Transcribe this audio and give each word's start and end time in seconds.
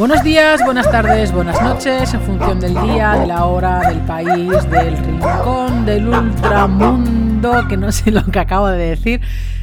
Buenos 0.00 0.24
días, 0.24 0.64
buenas 0.64 0.90
tardes, 0.90 1.30
buenas 1.30 1.60
noches, 1.60 2.14
en 2.14 2.22
función 2.22 2.58
del 2.58 2.72
día, 2.72 3.16
de 3.16 3.26
la 3.26 3.44
hora, 3.44 3.80
del 3.80 3.98
país, 3.98 4.50
del 4.70 4.96
rincón, 4.96 5.84
del 5.84 6.08
ultramundo, 6.08 7.68
que 7.68 7.76
no 7.76 7.92
sé 7.92 8.10
lo 8.10 8.24
que 8.24 8.38
acabo 8.38 8.68
de 8.68 8.78
decir, 8.78 9.20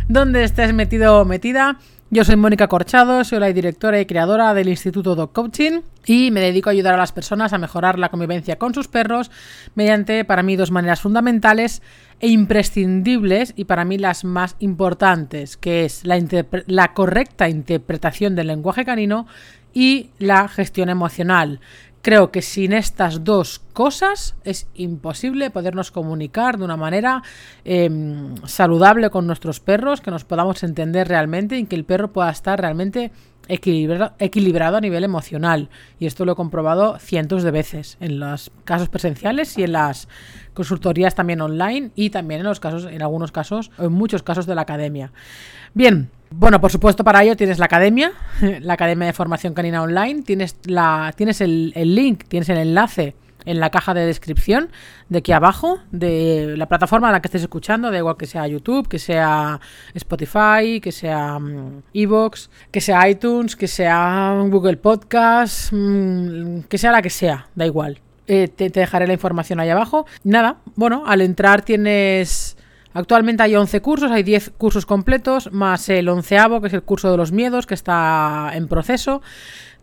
donde 0.08 0.44
estés 0.44 0.76
metido 0.76 1.22
o 1.22 1.26
metida. 1.26 1.80
Yo 2.12 2.24
soy 2.24 2.36
Mónica 2.36 2.68
Corchado, 2.68 3.24
soy 3.24 3.40
la 3.40 3.52
directora 3.52 4.00
y 4.00 4.06
creadora 4.06 4.54
del 4.54 4.70
Instituto 4.70 5.16
Dog 5.16 5.34
Coaching 5.34 5.82
y 6.06 6.30
me 6.30 6.40
dedico 6.40 6.70
a 6.70 6.74
ayudar 6.74 6.94
a 6.94 6.98
las 6.98 7.12
personas 7.14 7.52
a 7.52 7.58
mejorar 7.58 7.98
la 7.98 8.10
convivencia 8.10 8.60
con 8.60 8.76
sus 8.76 8.88
perros 8.88 9.32
mediante, 9.74 10.24
para 10.24 10.44
mí, 10.44 10.56
dos 10.56 10.70
maneras 10.70 11.02
fundamentales 11.02 11.82
e 12.20 12.28
imprescindibles 12.28 13.54
y 13.58 13.66
para 13.66 13.86
mí 13.86 13.98
las 13.98 14.24
más 14.24 14.56
importantes, 14.60 15.58
que 15.58 15.84
es 15.84 16.06
la, 16.06 16.24
la 16.68 16.94
correcta 16.94 17.50
interpretación 17.50 18.36
del 18.36 18.48
lenguaje 18.48 18.86
canino 18.86 19.26
y 19.78 20.10
la 20.18 20.48
gestión 20.48 20.90
emocional. 20.90 21.60
Creo 22.02 22.32
que 22.32 22.42
sin 22.42 22.74
estas 22.74 23.24
dos 23.24 23.62
cosas 23.74 24.36
es 24.44 24.68
imposible 24.74 25.52
podernos 25.52 25.92
comunicar 25.92 26.58
de 26.58 26.64
una 26.64 26.78
manera 26.78 27.22
em, 27.64 28.34
saludable 28.48 29.12
con 29.12 29.28
nuestros 29.28 29.60
perros, 29.60 30.02
que 30.02 30.10
nos 30.10 30.26
podamos 30.26 30.64
entender 30.64 31.08
realmente 31.08 31.60
y 31.60 31.66
que 31.66 31.76
el 31.76 31.86
perro 31.86 32.12
pueda 32.12 32.32
estar 32.32 32.60
realmente 32.60 33.12
equilibrado, 33.50 34.78
a 34.78 34.82
nivel 34.82 35.04
emocional. 35.04 35.70
Y 36.00 36.08
esto 36.08 36.26
lo 36.26 36.32
he 36.32 36.36
comprobado 36.36 36.98
cientos 36.98 37.44
de 37.44 37.52
veces 37.52 37.98
en 38.00 38.20
los 38.20 38.50
casos 38.64 38.90
presenciales 38.90 39.60
y 39.60 39.64
en 39.64 39.74
las 39.74 40.08
consultorías 40.56 41.14
también 41.14 41.40
online 41.40 41.92
y 41.94 42.10
también 42.10 42.40
en 42.40 42.48
los 42.48 42.60
casos, 42.60 42.86
en 42.86 43.04
algunos 43.04 43.32
casos, 43.32 43.70
en 43.78 43.94
muchos 43.94 44.24
casos 44.24 44.48
de 44.48 44.56
la 44.56 44.64
academia. 44.64 45.12
Bien, 45.76 46.10
bueno, 46.30 46.60
por 46.60 46.72
supuesto, 46.72 47.04
para 47.04 47.24
ello 47.24 47.36
tienes 47.38 47.60
la 47.60 47.66
academia, 47.66 48.12
la 48.62 48.74
Academia 48.74 49.08
de 49.08 49.14
Formación 49.14 49.54
Canina 49.54 49.82
Online, 49.82 50.24
tienes, 50.24 50.58
la, 50.66 51.14
tienes 51.16 51.42
el, 51.42 51.72
link, 51.74 52.26
tienes 52.28 52.50
el 52.50 52.58
enlace 52.58 53.16
en 53.46 53.62
la 53.62 53.70
caja 53.70 53.94
de 53.94 54.06
descripción 54.06 54.70
de 55.08 55.20
aquí 55.20 55.32
abajo, 55.32 55.80
de 55.92 56.56
la 56.58 56.68
plataforma 56.68 57.08
en 57.08 57.14
la 57.14 57.22
que 57.22 57.30
estés 57.30 57.44
escuchando, 57.44 57.92
da 57.92 57.98
igual 57.98 58.18
que 58.18 58.26
sea 58.26 58.46
YouTube, 58.46 58.90
que 58.90 59.00
sea 59.00 59.62
Spotify, 59.94 60.82
que 60.82 60.92
sea 60.92 61.40
mm, 61.40 61.84
Evox, 61.94 62.50
que 62.72 62.82
sea 62.82 63.08
iTunes, 63.08 63.56
que 63.56 63.70
sea 63.70 64.38
Google 64.50 64.76
Podcast, 64.76 65.72
mm, 65.72 66.64
que 66.64 66.78
sea 66.78 66.92
la 66.92 67.02
que 67.02 67.10
sea, 67.10 67.48
da 67.56 67.66
igual. 67.66 68.02
Eh, 68.28 68.50
te, 68.50 68.70
te 68.70 68.82
dejaré 68.82 69.08
la 69.08 69.14
información 69.14 69.62
ahí 69.62 69.70
abajo. 69.70 70.06
Nada, 70.26 70.58
bueno, 70.76 71.04
al 71.08 71.22
entrar 71.22 71.62
tienes 71.62 72.58
Actualmente 72.94 73.44
hay 73.44 73.56
11 73.56 73.82
cursos, 73.82 74.12
hay 74.12 74.24
10 74.24 74.52
cursos 74.58 74.86
completos, 74.86 75.52
más 75.52 75.90
el 75.90 76.10
onceavo, 76.10 76.62
que 76.62 76.68
es 76.68 76.74
el 76.74 76.84
curso 76.84 77.12
de 77.12 77.18
los 77.18 77.32
miedos, 77.32 77.68
que 77.68 77.74
está 77.74 78.52
en 78.54 78.68
proceso, 78.68 79.22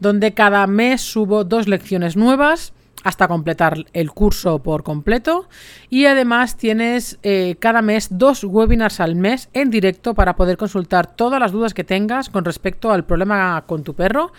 donde 0.00 0.34
cada 0.34 0.66
mes 0.66 1.00
subo 1.00 1.44
dos 1.44 1.68
lecciones 1.68 2.16
nuevas 2.16 2.72
hasta 3.04 3.28
completar 3.28 3.84
el 3.92 4.10
curso 4.10 4.58
por 4.60 4.82
completo 4.82 5.48
y 5.88 6.06
además 6.06 6.56
tienes 6.56 7.20
eh, 7.22 7.54
cada 7.60 7.82
mes 7.82 8.08
dos 8.10 8.42
webinars 8.42 8.98
al 8.98 9.14
mes 9.14 9.48
en 9.52 9.70
directo 9.70 10.14
para 10.14 10.34
poder 10.34 10.56
consultar 10.56 11.14
todas 11.14 11.38
las 11.38 11.52
dudas 11.52 11.72
que 11.72 11.84
tengas 11.84 12.28
con 12.30 12.44
respecto 12.44 12.90
al 12.90 13.04
problema 13.04 13.62
con 13.68 13.84
tu 13.84 13.94
perro. 13.94 14.32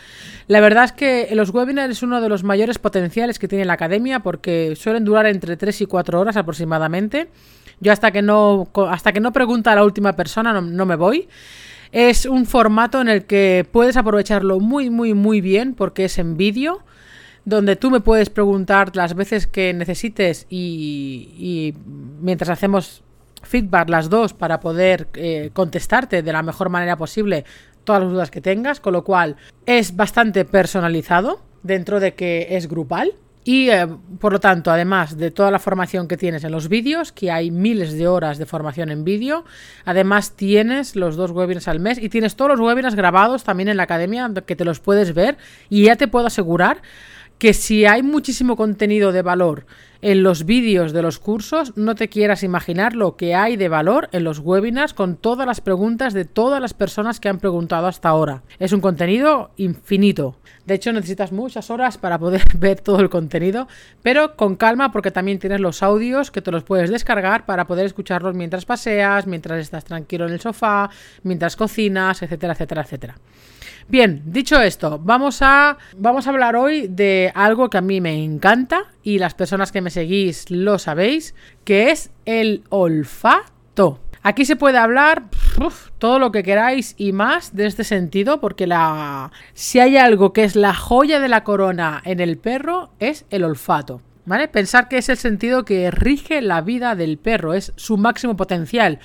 La 0.47 0.59
verdad 0.59 0.83
es 0.83 0.91
que 0.91 1.29
los 1.33 1.51
webinars 1.51 1.91
es 1.91 2.03
uno 2.03 2.19
de 2.19 2.27
los 2.27 2.43
mayores 2.43 2.77
potenciales 2.77 3.39
que 3.39 3.47
tiene 3.47 3.63
la 3.63 3.73
academia 3.73 4.19
porque 4.19 4.75
suelen 4.75 5.05
durar 5.05 5.27
entre 5.27 5.55
3 5.55 5.81
y 5.81 5.85
4 5.85 6.19
horas 6.19 6.35
aproximadamente 6.35 7.29
yo 7.79 7.91
hasta 7.91 8.11
que 8.11 8.21
no, 8.21 8.67
hasta 8.89 9.11
que 9.11 9.19
no 9.19 9.31
pregunta 9.31 9.71
a 9.71 9.75
la 9.75 9.83
última 9.83 10.13
persona 10.13 10.59
no, 10.61 10.85
me 10.85 10.95
voy. 10.95 11.27
Es 11.91 12.25
un 12.25 12.45
formato 12.45 13.01
en 13.01 13.09
el 13.09 13.25
que 13.25 13.65
puedes 13.71 13.95
aprovecharlo 13.97 14.59
muy, 14.59 14.89
muy, 14.89 15.13
muy 15.13 15.41
bien 15.41 15.75
porque 15.75 16.05
es 16.05 16.17
en 16.17 16.35
vídeo, 16.35 16.81
donde 17.45 17.75
tú 17.75 17.91
me 17.91 17.99
puedes 17.99 18.29
preguntar 18.29 18.95
las 18.95 19.13
veces 19.13 19.47
que 19.47 19.73
necesites 19.73 20.47
y, 20.49 21.73
mientras 22.19 22.49
hacemos 22.49 23.03
feedback 23.43 23.89
las 23.89 24.09
dos 24.09 24.33
para 24.33 24.59
poder 24.59 25.07
eh, 25.13 25.51
contestarte 25.53 26.23
de 26.23 26.33
la 26.33 26.41
mejor 26.41 26.69
manera 26.69 26.97
posible 26.97 27.45
todas 27.83 28.01
las 28.01 28.11
dudas 28.11 28.31
que 28.31 28.41
tengas, 28.41 28.79
con 28.79 28.93
lo 28.93 29.03
cual 29.03 29.35
es 29.67 29.95
bastante 29.95 30.43
personalizado 30.43 31.39
dentro 31.61 31.99
de 31.99 32.15
que 32.15 32.47
es 32.51 32.67
grupal. 32.67 33.13
Y 33.47 33.69
eh, 33.69 33.87
por 34.19 34.33
lo 34.33 34.39
tanto, 34.39 34.71
además 34.71 35.17
de 35.17 35.29
toda 35.29 35.51
la 35.51 35.59
formación 35.59 36.07
que 36.07 36.17
tienes 36.17 36.43
en 36.43 36.51
los 36.51 36.67
vídeos, 36.67 37.11
que 37.11 37.29
hay 37.29 37.51
miles 37.51 37.93
de 37.93 38.07
horas 38.07 38.39
de 38.39 38.47
formación 38.47 38.89
en 38.89 39.03
vídeo, 39.03 39.45
además 39.85 40.31
tienes 40.31 40.95
los 40.95 41.15
dos 41.15 41.29
webinars 41.29 41.67
al 41.67 41.79
mes 41.79 41.99
y 41.99 42.09
tienes 42.09 42.35
todos 42.35 42.57
los 42.57 42.59
webinars 42.59 42.95
grabados 42.95 43.43
también 43.43 43.69
en 43.69 43.77
la 43.77 43.83
academia 43.83 44.31
que 44.47 44.55
te 44.55 44.65
los 44.65 44.79
puedes 44.79 45.13
ver 45.13 45.37
y 45.69 45.83
ya 45.83 45.95
te 45.95 46.07
puedo 46.07 46.25
asegurar 46.25 46.81
que 47.37 47.53
si 47.53 47.85
hay 47.85 48.03
muchísimo 48.03 48.55
contenido 48.55 49.11
de 49.11 49.21
valor 49.21 49.65
en 50.01 50.23
los 50.23 50.45
vídeos 50.45 50.93
de 50.93 51.01
los 51.01 51.19
cursos, 51.19 51.75
no 51.75 51.95
te 51.95 52.09
quieras 52.09 52.43
imaginar 52.43 52.95
lo 52.95 53.15
que 53.15 53.35
hay 53.35 53.57
de 53.57 53.69
valor 53.69 54.09
en 54.11 54.23
los 54.23 54.39
webinars 54.39 54.93
con 54.93 55.17
todas 55.17 55.47
las 55.47 55.61
preguntas 55.61 56.13
de 56.13 56.25
todas 56.25 56.61
las 56.61 56.73
personas 56.73 57.19
que 57.19 57.29
han 57.29 57.39
preguntado 57.39 57.87
hasta 57.87 58.09
ahora. 58.09 58.43
Es 58.59 58.73
un 58.73 58.81
contenido 58.81 59.51
infinito. 59.57 60.37
De 60.65 60.73
hecho, 60.73 60.91
necesitas 60.91 61.31
muchas 61.31 61.69
horas 61.69 61.97
para 61.97 62.17
poder 62.17 62.43
ver 62.57 62.81
todo 62.81 62.99
el 62.99 63.09
contenido, 63.09 63.67
pero 64.01 64.35
con 64.35 64.55
calma 64.55 64.91
porque 64.91 65.11
también 65.11 65.39
tienes 65.39 65.59
los 65.59 65.83
audios 65.83 66.31
que 66.31 66.41
te 66.41 66.51
los 66.51 66.63
puedes 66.63 66.89
descargar 66.89 67.45
para 67.45 67.67
poder 67.67 67.85
escucharlos 67.85 68.35
mientras 68.35 68.65
paseas, 68.65 69.27
mientras 69.27 69.59
estás 69.59 69.85
tranquilo 69.85 70.25
en 70.25 70.33
el 70.33 70.41
sofá, 70.41 70.89
mientras 71.23 71.55
cocinas, 71.55 72.21
etcétera, 72.21 72.53
etcétera, 72.53 72.81
etcétera. 72.81 73.15
Bien, 73.87 74.23
dicho 74.25 74.59
esto, 74.59 74.99
vamos 74.99 75.41
a, 75.41 75.77
vamos 75.95 76.25
a 76.25 76.31
hablar 76.31 76.55
hoy 76.55 76.87
de 76.87 77.31
algo 77.35 77.69
que 77.69 77.77
a 77.77 77.81
mí 77.81 78.01
me 78.01 78.23
encanta 78.23 78.85
y 79.05 79.19
las 79.19 79.35
personas 79.35 79.71
que 79.71 79.81
me 79.81 79.91
seguís 79.91 80.49
lo 80.49 80.79
sabéis, 80.79 81.35
que 81.63 81.91
es 81.91 82.09
el 82.25 82.63
olfato. 82.69 84.01
Aquí 84.23 84.45
se 84.45 84.55
puede 84.55 84.79
hablar 84.79 85.25
todo 85.99 86.17
lo 86.17 86.31
que 86.31 86.41
queráis 86.41 86.95
y 86.97 87.13
más 87.13 87.55
de 87.55 87.67
este 87.67 87.83
sentido, 87.83 88.41
porque 88.41 88.65
la, 88.65 89.31
si 89.53 89.79
hay 89.79 89.95
algo 89.97 90.33
que 90.33 90.43
es 90.43 90.55
la 90.55 90.73
joya 90.73 91.19
de 91.19 91.29
la 91.29 91.43
corona 91.43 92.01
en 92.03 92.19
el 92.19 92.39
perro, 92.39 92.89
es 92.99 93.25
el 93.29 93.43
olfato. 93.43 94.01
¿Vale? 94.25 94.47
Pensar 94.47 94.87
que 94.87 94.97
es 94.97 95.07
el 95.09 95.17
sentido 95.17 95.65
que 95.65 95.91
rige 95.91 96.41
la 96.41 96.61
vida 96.61 96.95
del 96.95 97.19
perro, 97.19 97.53
es 97.53 97.73
su 97.75 97.97
máximo 97.97 98.35
potencial. 98.35 98.97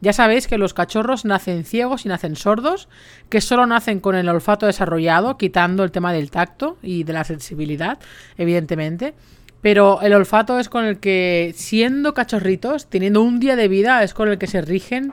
Ya 0.00 0.12
sabéis 0.12 0.46
que 0.46 0.56
los 0.56 0.72
cachorros 0.72 1.24
nacen 1.24 1.64
ciegos 1.64 2.06
y 2.06 2.08
nacen 2.08 2.36
sordos, 2.36 2.88
que 3.28 3.40
solo 3.40 3.66
nacen 3.66 3.98
con 3.98 4.14
el 4.14 4.28
olfato 4.28 4.66
desarrollado, 4.66 5.36
quitando 5.36 5.82
el 5.82 5.90
tema 5.90 6.12
del 6.12 6.30
tacto 6.30 6.78
y 6.80 7.02
de 7.02 7.12
la 7.12 7.24
sensibilidad, 7.24 7.98
evidentemente. 8.36 9.14
Pero 9.60 10.00
el 10.02 10.12
olfato 10.12 10.58
es 10.60 10.68
con 10.68 10.84
el 10.84 10.98
que, 10.98 11.52
siendo 11.56 12.14
cachorritos, 12.14 12.86
teniendo 12.88 13.22
un 13.22 13.40
día 13.40 13.56
de 13.56 13.68
vida, 13.68 14.02
es 14.02 14.14
con 14.14 14.28
el 14.28 14.38
que 14.38 14.46
se 14.46 14.60
rigen 14.60 15.12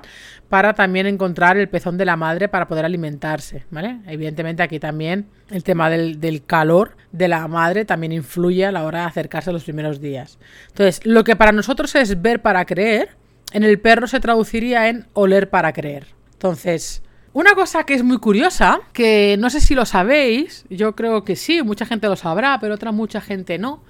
para 0.49 0.73
también 0.73 1.07
encontrar 1.07 1.57
el 1.57 1.67
pezón 1.67 1.97
de 1.97 2.05
la 2.05 2.15
madre 2.15 2.47
para 2.47 2.67
poder 2.67 2.85
alimentarse, 2.85 3.65
¿vale? 3.71 3.99
Evidentemente 4.05 4.61
aquí 4.61 4.79
también 4.79 5.25
el 5.49 5.63
tema 5.63 5.89
del, 5.89 6.19
del, 6.19 6.45
calor 6.45 6.95
de 7.11 7.27
la 7.27 7.47
madre 7.47 7.85
también 7.85 8.11
influye 8.11 8.65
a 8.65 8.71
la 8.71 8.83
hora 8.83 8.99
de 9.01 9.05
acercarse 9.05 9.49
a 9.49 9.53
los 9.53 9.63
primeros 9.63 9.99
días. 9.99 10.37
Entonces, 10.67 11.01
lo 11.03 11.23
que 11.23 11.35
para 11.35 11.51
nosotros 11.51 11.95
es 11.95 12.21
ver 12.21 12.41
para 12.41 12.65
creer, 12.65 13.09
en 13.51 13.63
el 13.63 13.79
perro 13.79 14.05
se 14.05 14.19
traduciría 14.19 14.89
en 14.89 15.07
oler 15.13 15.49
para 15.49 15.73
creer. 15.73 16.07
Entonces, 16.33 17.01
una 17.33 17.53
cosa 17.53 17.85
que 17.85 17.95
es 17.95 18.03
muy 18.03 18.17
curiosa, 18.17 18.79
que 18.93 19.35
no 19.39 19.49
sé 19.49 19.59
si 19.59 19.75
lo 19.75 19.85
sabéis, 19.85 20.65
yo 20.69 20.95
creo 20.95 21.23
que 21.23 21.35
sí, 21.35 21.63
mucha 21.63 21.85
gente 21.85 22.07
lo 22.07 22.15
sabrá, 22.15 22.59
pero 22.61 22.75
otra 22.75 22.91
mucha 22.91 23.19
gente 23.19 23.57
no, 23.57 23.83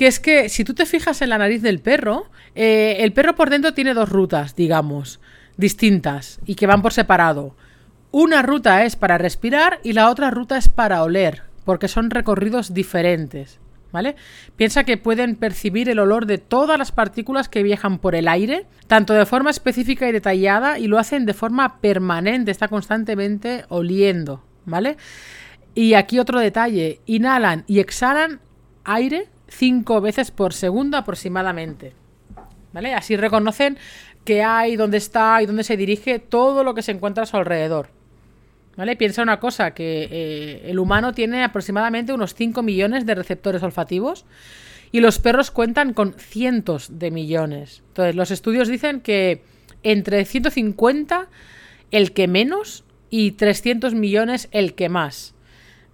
que 0.00 0.06
es 0.06 0.18
que 0.18 0.48
si 0.48 0.64
tú 0.64 0.72
te 0.72 0.86
fijas 0.86 1.20
en 1.20 1.28
la 1.28 1.36
nariz 1.36 1.60
del 1.60 1.78
perro, 1.78 2.30
eh, 2.54 2.96
el 3.00 3.12
perro 3.12 3.34
por 3.34 3.50
dentro 3.50 3.74
tiene 3.74 3.92
dos 3.92 4.08
rutas, 4.08 4.56
digamos, 4.56 5.20
distintas 5.58 6.40
y 6.46 6.54
que 6.54 6.66
van 6.66 6.80
por 6.80 6.94
separado. 6.94 7.54
Una 8.10 8.40
ruta 8.40 8.86
es 8.86 8.96
para 8.96 9.18
respirar 9.18 9.78
y 9.82 9.92
la 9.92 10.08
otra 10.08 10.30
ruta 10.30 10.56
es 10.56 10.70
para 10.70 11.02
oler, 11.02 11.42
porque 11.66 11.86
son 11.86 12.08
recorridos 12.08 12.72
diferentes. 12.72 13.60
¿Vale? 13.92 14.16
Piensa 14.56 14.84
que 14.84 14.96
pueden 14.96 15.36
percibir 15.36 15.90
el 15.90 15.98
olor 15.98 16.24
de 16.24 16.38
todas 16.38 16.78
las 16.78 16.92
partículas 16.92 17.50
que 17.50 17.62
viajan 17.62 17.98
por 17.98 18.14
el 18.14 18.26
aire, 18.26 18.64
tanto 18.86 19.12
de 19.12 19.26
forma 19.26 19.50
específica 19.50 20.08
y 20.08 20.12
detallada, 20.12 20.78
y 20.78 20.86
lo 20.86 20.98
hacen 20.98 21.26
de 21.26 21.34
forma 21.34 21.78
permanente, 21.82 22.52
está 22.52 22.68
constantemente 22.68 23.66
oliendo, 23.68 24.42
¿vale? 24.64 24.96
Y 25.74 25.92
aquí 25.92 26.18
otro 26.18 26.40
detalle, 26.40 27.00
inhalan 27.04 27.64
y 27.66 27.80
exhalan 27.80 28.40
aire 28.84 29.28
cinco 29.50 30.00
veces 30.00 30.30
por 30.30 30.54
segundo 30.54 30.96
aproximadamente. 30.96 31.92
¿Vale? 32.72 32.94
Así 32.94 33.16
reconocen 33.16 33.76
qué 34.24 34.42
hay, 34.42 34.76
dónde 34.76 34.96
está 34.96 35.42
y 35.42 35.46
dónde 35.46 35.64
se 35.64 35.76
dirige 35.76 36.18
todo 36.18 36.64
lo 36.64 36.74
que 36.74 36.82
se 36.82 36.92
encuentra 36.92 37.24
a 37.24 37.26
su 37.26 37.36
alrededor. 37.36 37.88
¿Vale? 38.76 38.96
Piensa 38.96 39.22
una 39.22 39.40
cosa, 39.40 39.74
que 39.74 40.08
eh, 40.10 40.70
el 40.70 40.78
humano 40.78 41.12
tiene 41.12 41.42
aproximadamente 41.42 42.12
unos 42.12 42.34
5 42.34 42.62
millones 42.62 43.04
de 43.04 43.14
receptores 43.14 43.62
olfativos 43.62 44.24
y 44.92 45.00
los 45.00 45.18
perros 45.18 45.50
cuentan 45.50 45.92
con 45.92 46.14
cientos 46.14 46.98
de 46.98 47.10
millones. 47.10 47.82
Entonces, 47.88 48.14
los 48.14 48.30
estudios 48.30 48.68
dicen 48.68 49.00
que 49.00 49.42
entre 49.82 50.24
150 50.24 51.28
el 51.90 52.12
que 52.12 52.28
menos 52.28 52.84
y 53.10 53.32
300 53.32 53.94
millones 53.94 54.48
el 54.52 54.74
que 54.74 54.88
más. 54.88 55.34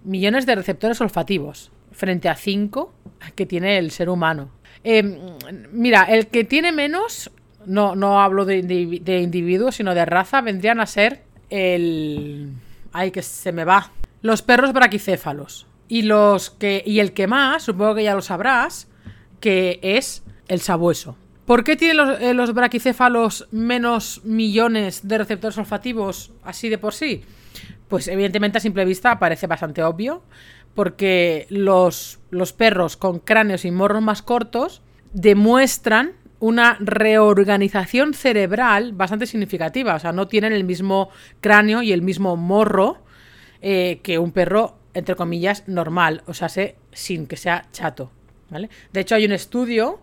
millones 0.03 0.45
de 0.45 0.55
receptores 0.55 1.01
olfativos 1.01 1.71
frente 1.97 2.29
a 2.29 2.35
5 2.35 2.93
que 3.35 3.45
tiene 3.45 3.77
el 3.77 3.91
ser 3.91 4.09
humano. 4.09 4.51
Em, 4.83 5.17
mira, 5.71 6.03
el 6.03 6.27
que 6.27 6.43
tiene 6.43 6.71
menos, 6.71 7.31
no, 7.65 7.95
no 7.95 8.21
hablo 8.21 8.45
de, 8.45 8.61
de, 8.61 9.19
individuos, 9.19 9.75
sino 9.75 9.93
de 9.93 10.05
raza, 10.05 10.41
vendrían 10.41 10.79
a 10.79 10.85
ser 10.85 11.23
el... 11.49 12.51
Ay, 12.93 13.11
que 13.11 13.21
se 13.21 13.51
me 13.51 13.65
va. 13.65 13.91
Los 14.21 14.41
perros 14.41 14.73
braquicéfalos. 14.73 15.67
Y 15.89 16.03
los 16.03 16.49
que. 16.49 16.83
Y 16.85 16.99
el 16.99 17.13
que 17.13 17.27
más, 17.27 17.63
supongo 17.63 17.95
que 17.95 18.03
ya 18.03 18.15
lo 18.15 18.21
sabrás, 18.21 18.87
que 19.39 19.79
es 19.81 20.23
el 20.47 20.59
sabueso. 20.59 21.17
¿Por 21.45 21.63
qué 21.63 21.75
tienen 21.75 21.97
los, 21.97 22.19
eh, 22.19 22.33
los, 22.33 22.53
braquicéfalos 22.53 23.47
menos 23.51 24.21
millones 24.25 25.07
de 25.07 25.17
receptores 25.17 25.57
olfativos 25.57 26.33
así 26.43 26.67
de 26.67 26.77
por 26.77 26.93
sí? 26.93 27.23
Pues 27.87 28.09
evidentemente 28.09 28.57
a 28.57 28.61
simple 28.61 28.83
vista 28.83 29.17
parece 29.17 29.47
bastante 29.47 29.81
obvio, 29.81 30.23
porque 30.75 31.47
los, 31.49 32.19
los 32.29 32.53
perros 32.53 32.97
con 32.97 33.19
cráneos 33.19 33.65
y 33.65 33.71
morros 33.71 34.01
más 34.01 34.21
cortos 34.21 34.81
demuestran 35.13 36.13
una 36.39 36.77
reorganización 36.79 38.13
cerebral 38.13 38.93
bastante 38.93 39.25
significativa. 39.25 39.95
O 39.95 39.99
sea, 39.99 40.11
no 40.11 40.27
tienen 40.27 40.53
el 40.53 40.63
mismo 40.63 41.09
cráneo 41.41 41.81
y 41.81 41.91
el 41.91 42.01
mismo 42.01 42.35
morro 42.35 42.97
eh, 43.61 43.99
que 44.03 44.19
un 44.19 44.31
perro, 44.31 44.77
entre 44.93 45.15
comillas, 45.15 45.67
normal. 45.67 46.23
O 46.27 46.33
sea, 46.33 46.49
sin 46.91 47.27
que 47.27 47.37
sea 47.37 47.65
chato. 47.71 48.11
¿vale? 48.49 48.69
De 48.93 49.01
hecho, 49.01 49.15
hay 49.15 49.25
un 49.25 49.31
estudio 49.31 49.99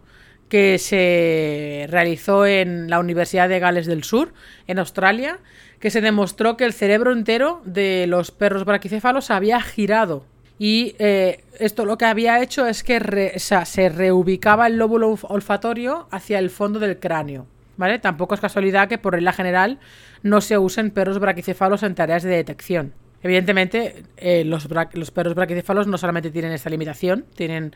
que 0.48 0.78
se 0.78 1.86
realizó 1.88 2.46
en 2.46 2.90
la 2.90 2.98
Universidad 2.98 3.48
de 3.48 3.58
Gales 3.58 3.86
del 3.86 4.04
Sur, 4.04 4.34
en 4.66 4.78
Australia, 4.78 5.38
que 5.80 5.90
se 5.90 6.00
demostró 6.00 6.56
que 6.56 6.64
el 6.64 6.72
cerebro 6.72 7.12
entero 7.12 7.62
de 7.64 8.06
los 8.06 8.30
perros 8.30 8.64
braquicéfalos 8.64 9.30
había 9.30 9.60
girado. 9.60 10.24
Y 10.58 10.94
eh, 10.98 11.44
esto 11.58 11.84
lo 11.84 11.98
que 11.98 12.04
había 12.04 12.40
hecho 12.42 12.66
es 12.66 12.84
que 12.84 13.38
se 13.38 13.88
reubicaba 13.88 14.66
el 14.66 14.76
lóbulo 14.76 15.18
olfatorio 15.22 16.06
hacia 16.10 16.38
el 16.38 16.50
fondo 16.50 16.78
del 16.78 16.98
cráneo. 16.98 17.46
¿Vale? 17.76 17.98
Tampoco 17.98 18.34
es 18.34 18.40
casualidad 18.40 18.88
que 18.88 18.98
por 18.98 19.14
regla 19.14 19.32
general 19.32 19.80
no 20.22 20.40
se 20.40 20.58
usen 20.58 20.92
perros 20.92 21.18
braquicéfalos 21.18 21.82
en 21.82 21.96
tareas 21.96 22.22
de 22.22 22.30
detección. 22.30 22.92
Evidentemente, 23.24 24.04
eh, 24.16 24.44
los, 24.44 24.68
perros 25.10 25.34
braquicéfalos 25.34 25.86
no 25.86 25.98
solamente 25.98 26.30
tienen 26.30 26.52
esta 26.52 26.70
limitación, 26.70 27.24
tienen 27.34 27.74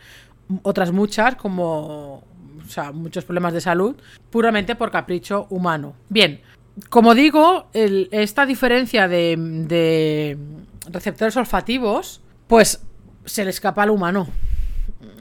otras 0.63 0.93
muchas, 0.93 1.37
como 1.37 2.23
muchos 2.93 3.25
problemas 3.25 3.55
de 3.55 3.63
salud, 3.63 3.97
puramente 4.31 4.75
por 4.75 4.91
capricho 4.91 5.47
humano. 5.49 5.95
Bien, 6.11 6.43
como 6.91 7.15
digo, 7.15 7.69
esta 7.73 8.47
diferencia 8.47 9.09
de, 9.09 10.37
receptores 10.91 11.37
olfativos, 11.37 12.21
pues 12.49 12.83
se 13.25 13.45
le 13.45 13.51
escapa 13.51 13.85
al 13.85 13.91
humano. 13.91 14.27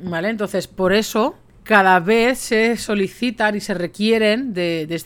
¿Vale? 0.01 0.29
Entonces, 0.29 0.67
por 0.67 0.93
eso 0.93 1.35
cada 1.63 1.99
vez 1.99 2.39
se 2.39 2.77
solicitan 2.77 3.55
y 3.55 3.59
se 3.59 3.73
requieren 3.73 4.53
de, 4.53 5.01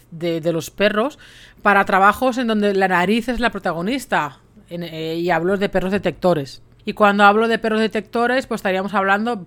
los 0.53 0.69
perros 0.69 1.17
para 1.61 1.83
trabajos 1.85 2.37
en 2.37 2.47
donde 2.47 2.73
la 2.73 2.87
nariz 2.87 3.27
es 3.27 3.39
la 3.39 3.49
protagonista. 3.49 4.39
Eh, 4.69 5.17
y 5.19 5.29
hablo 5.31 5.57
de 5.57 5.67
perros 5.67 5.91
detectores. 5.91 6.61
Y 6.85 6.93
cuando 6.93 7.25
hablo 7.25 7.47
de 7.47 7.59
perros 7.59 7.81
detectores, 7.81 8.47
pues 8.47 8.59
estaríamos 8.59 8.93
hablando 8.93 9.43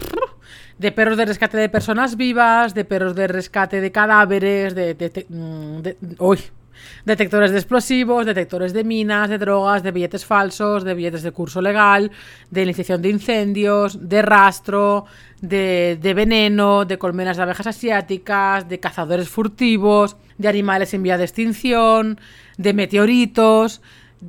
de 0.78 0.92
perros 0.92 1.16
de 1.16 1.24
rescate 1.24 1.56
de 1.56 1.68
personas 1.68 2.16
vivas, 2.16 2.74
de 2.74 2.84
perros 2.84 3.14
de 3.14 3.26
rescate 3.28 3.80
de 3.80 3.90
cadáveres, 3.90 4.74
de, 4.74 4.94
de, 4.94 5.26
mm, 5.28 5.80
detectores 7.04 7.50
de 7.50 7.58
explosivos, 7.58 8.26
detectores 8.26 8.72
de 8.72 8.84
minas, 8.84 9.28
de 9.28 9.38
drogas, 9.38 9.82
de 9.82 9.90
billetes 9.90 10.24
falsos, 10.24 10.84
de 10.84 10.94
billetes 10.94 11.22
de 11.22 11.32
curso 11.32 11.60
legal, 11.60 12.10
de 12.50 12.62
iniciación 12.62 13.02
de 13.02 13.10
incendios, 13.10 14.08
de 14.08 14.22
rastro, 14.22 15.06
de, 15.40 15.98
de 16.00 16.14
veneno, 16.14 16.84
de 16.84 16.98
colmenas 16.98 17.36
de 17.36 17.42
abejas 17.42 17.66
asiáticas, 17.66 18.68
de 18.68 18.80
cazadores 18.80 19.28
furtivos, 19.28 20.16
de 20.38 20.48
animales 20.48 20.94
en 20.94 21.02
vía 21.02 21.18
de 21.18 21.24
extinción, 21.24 22.18
de 22.56 22.72
meteoritos, 22.72 23.82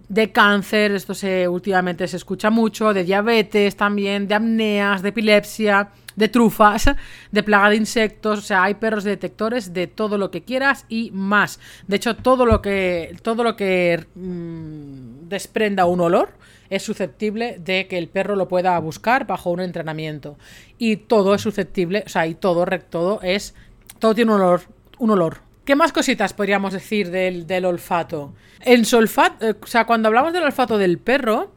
de 0.10 0.32
cáncer, 0.32 0.92
esto 0.92 1.14
se 1.14 1.48
últimamente 1.48 2.08
se 2.08 2.18
escucha 2.18 2.50
mucho, 2.50 2.94
de 2.94 3.04
diabetes 3.04 3.76
también, 3.76 4.28
de 4.28 4.36
apneas, 4.36 5.02
de 5.02 5.10
epilepsia, 5.10 5.90
de 6.16 6.28
trufas, 6.28 6.90
de 7.32 7.44
plaga 7.44 7.70
de 7.70 7.76
insectos, 7.78 8.40
o 8.40 8.42
sea, 8.42 8.64
hay 8.64 8.76
perros 8.76 9.04
detectores 9.04 9.74
de 9.74 9.88
todo 9.88 10.18
lo 10.18 10.32
que 10.32 10.44
quieras 10.44 10.86
y 10.90 11.12
más. 11.12 11.60
De 11.88 11.98
hecho, 11.98 12.16
todo 12.16 12.46
lo 12.46 12.62
que 12.62 13.16
todo 13.22 13.44
lo 13.44 13.56
que 13.56 14.06
mm, 14.16 15.28
desprenda 15.28 15.86
un 15.86 16.02
olor 16.02 16.30
es 16.70 16.84
susceptible 16.84 17.58
de 17.60 17.88
que 17.88 17.98
el 17.98 18.08
perro 18.08 18.36
lo 18.36 18.48
pueda 18.48 18.78
buscar 18.80 19.28
bajo 19.28 19.52
un 19.52 19.60
entrenamiento. 19.60 20.38
Y 20.78 20.98
todo 20.98 21.36
es 21.36 21.42
susceptible, 21.42 22.04
o 22.06 22.10
sea, 22.10 22.28
y 22.28 22.36
todo, 22.36 22.66
todo 22.90 23.20
es 23.22 23.54
todo 24.00 24.16
tiene 24.16 24.34
un 24.34 24.42
olor, 24.42 24.62
un 25.00 25.12
olor, 25.12 25.46
¿Qué 25.66 25.76
más 25.76 25.92
cositas 25.92 26.34
podríamos 26.34 26.74
decir 26.74 27.10
del, 27.10 27.66
olfato? 27.66 28.34
En 28.62 28.86
su 28.86 28.98
olfato, 28.98 29.48
eh, 29.48 29.56
o 29.60 29.66
sea, 29.66 29.86
cuando 29.86 30.08
hablamos 30.08 30.32
del 30.32 30.44
olfato 30.44 30.78
del 30.78 31.00
perro, 31.00 31.55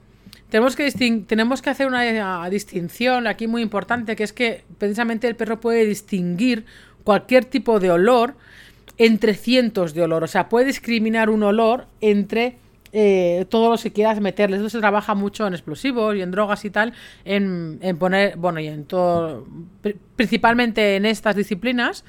tenemos 0.50 0.76
que, 0.76 0.90
tenemos 1.26 1.62
que 1.62 1.70
hacer 1.70 1.86
una 1.86 2.48
distinción 2.50 3.26
aquí 3.26 3.46
muy 3.46 3.62
importante, 3.62 4.16
que 4.16 4.24
es 4.24 4.32
que 4.32 4.64
precisamente 4.78 5.28
el 5.28 5.36
perro 5.36 5.60
puede 5.60 5.84
distinguir 5.84 6.64
cualquier 7.04 7.44
tipo 7.44 7.80
de 7.80 7.90
olor 7.90 8.34
entre 8.96 9.34
cientos 9.34 9.94
de 9.94 10.02
olor. 10.02 10.24
O 10.24 10.26
sea, 10.26 10.48
puede 10.48 10.66
discriminar 10.66 11.30
un 11.30 11.42
olor 11.42 11.86
entre 12.00 12.56
eh, 12.92 13.46
todo 13.48 13.70
lo 13.70 13.78
que 13.78 13.92
quieras 13.92 14.20
meterle. 14.20 14.56
Esto 14.56 14.70
se 14.70 14.80
trabaja 14.80 15.14
mucho 15.14 15.46
en 15.46 15.52
explosivos 15.52 16.16
y 16.16 16.22
en 16.22 16.30
drogas 16.30 16.64
y 16.64 16.70
tal, 16.70 16.94
en, 17.24 17.78
en 17.82 17.98
poner, 17.98 18.36
bueno, 18.36 18.60
y 18.60 18.66
en 18.66 18.84
todo, 18.84 19.46
principalmente 20.16 20.96
en 20.96 21.06
estas 21.06 21.36
disciplinas 21.36 22.04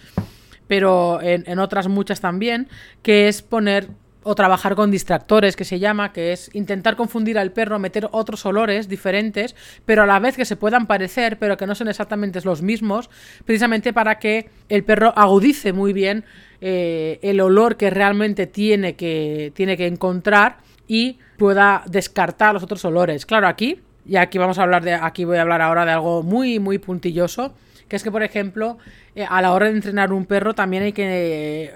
pero 0.69 1.19
en, 1.23 1.57
otras 1.57 1.87
muchas 1.87 2.21
también, 2.21 2.67
que 3.01 3.27
es 3.27 3.41
poner 3.41 3.89
o 4.29 4.35
trabajar 4.35 4.75
con 4.75 4.91
distractores, 4.91 5.55
que 5.55 5.65
se 5.65 5.79
llama, 5.79 6.13
que 6.13 6.31
es 6.31 6.51
intentar 6.53 6.95
confundir 6.95 7.39
al 7.39 7.51
perro, 7.51 7.79
meter 7.79 8.07
otros 8.11 8.45
olores 8.45 8.87
diferentes, 8.87 9.55
pero 9.87 10.03
a 10.03 10.05
la 10.05 10.19
vez 10.19 10.37
que 10.37 10.45
se 10.45 10.55
puedan 10.55 10.85
parecer, 10.85 11.39
pero 11.39 11.57
que 11.57 11.65
no 11.65 11.73
son 11.73 11.87
exactamente 11.87 12.39
los 12.43 12.61
mismos, 12.61 13.09
precisamente 13.43 13.91
para 13.91 14.19
que 14.19 14.51
el 14.69 14.83
perro 14.83 15.13
agudice 15.15 15.73
muy 15.73 15.93
bien 15.93 16.25
eh, 16.61 17.17
el 17.23 17.41
olor 17.41 17.75
que 17.75 17.89
realmente 17.89 18.45
tiene 18.45 18.93
que, 18.93 19.51
tiene 19.55 19.75
que 19.75 19.87
encontrar 19.87 20.57
y 20.87 21.17
pueda 21.39 21.81
descartar 21.87 22.53
los 22.53 22.61
otros 22.61 22.85
olores. 22.85 23.25
Claro, 23.25 23.47
aquí, 23.47 23.79
y 24.05 24.17
aquí 24.17 24.37
vamos 24.37 24.59
a 24.59 24.61
hablar 24.61 24.83
de, 24.83 24.93
aquí 24.93 25.25
voy 25.25 25.37
a 25.37 25.41
hablar 25.41 25.63
ahora 25.63 25.85
de 25.85 25.91
algo 25.91 26.21
muy, 26.21 26.59
muy 26.59 26.77
puntilloso, 26.77 27.55
que 27.89 27.95
es 27.95 28.03
que, 28.03 28.11
por 28.11 28.23
ejemplo, 28.23 28.77
eh, 29.15 29.25
a 29.27 29.41
la 29.41 29.51
hora 29.51 29.65
de 29.65 29.73
entrenar 29.73 30.13
un 30.13 30.25
perro 30.25 30.53
también 30.53 30.83
hay 30.83 30.93
que... 30.93 31.73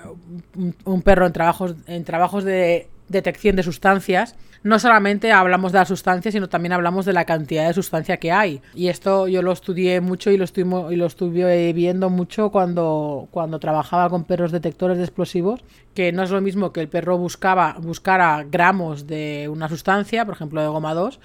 un, 0.86 1.01
perro 1.01 1.25
en 1.25 1.34
trabajos, 1.34 1.75
en 1.88 2.05
trabajos 2.05 2.46
de 2.46 2.88
detección 3.10 3.55
de 3.55 3.63
sustancias, 3.63 4.36
no 4.63 4.79
solamente 4.79 5.34
hablamos 5.34 5.74
de 5.74 5.79
la 5.79 5.86
sustancia, 5.86 6.32
sino 6.32 6.48
también 6.48 6.72
hablamos 6.72 7.05
de 7.05 7.12
la 7.12 7.25
cantidad 7.25 7.67
de 7.67 7.74
sustancia 7.74 8.17
que 8.17 8.32
hay. 8.32 8.62
Y 8.74 8.88
esto 8.88 9.27
yo 9.27 9.41
lo 9.41 9.51
estudié 9.51 10.00
mucho 10.00 10.32
y 10.32 10.38
lo, 10.38 10.46
y 10.91 10.96
lo 10.96 11.05
estuve 11.05 11.74
viendo 11.74 12.10
mucho 12.10 12.50
cuando, 12.50 13.27
cuando 13.32 13.60
trabajaba 13.60 14.10
con 14.10 14.24
perros 14.24 14.53
detectores 14.53 14.98
de 14.98 15.03
explosivos, 15.03 15.63
que 15.93 16.13
no 16.13 16.24
es 16.24 16.32
lo 16.32 16.39
mismo 16.39 16.72
que 16.72 16.79
el 16.79 16.88
perro 16.88 17.17
buscaba, 17.17 17.75
buscara 17.82 18.46
gramos 18.50 19.05
de 19.05 19.50
una 19.51 19.67
sustancia, 19.67 20.24
por 20.25 20.36
ejemplo 20.36 20.62
de 20.62 20.67
goma 20.67 20.93
2, 20.93 21.20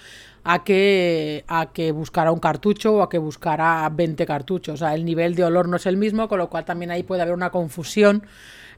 a 0.50 0.64
que, 0.64 1.45
a 1.47 1.73
que 1.75 1.93
buscara 1.93 2.33
un 2.33 2.38
cartucho 2.38 2.95
o 2.95 3.02
a 3.02 3.11
que 3.11 3.19
buscara 3.19 3.87
20 3.93 4.25
cartuchos. 4.25 4.76
O 4.76 4.78
sea, 4.78 4.95
el 4.95 5.05
nivel 5.05 5.35
de 5.35 5.45
olor 5.45 5.69
no 5.69 5.76
es 5.76 5.85
el 5.85 5.99
mismo, 5.99 6.26
con 6.26 6.38
lo 6.38 6.49
cual 6.49 6.64
también 6.64 6.90
ahí 6.90 7.02
puede 7.02 7.21
haber 7.21 7.35
una 7.35 7.50
confusión 7.50 8.23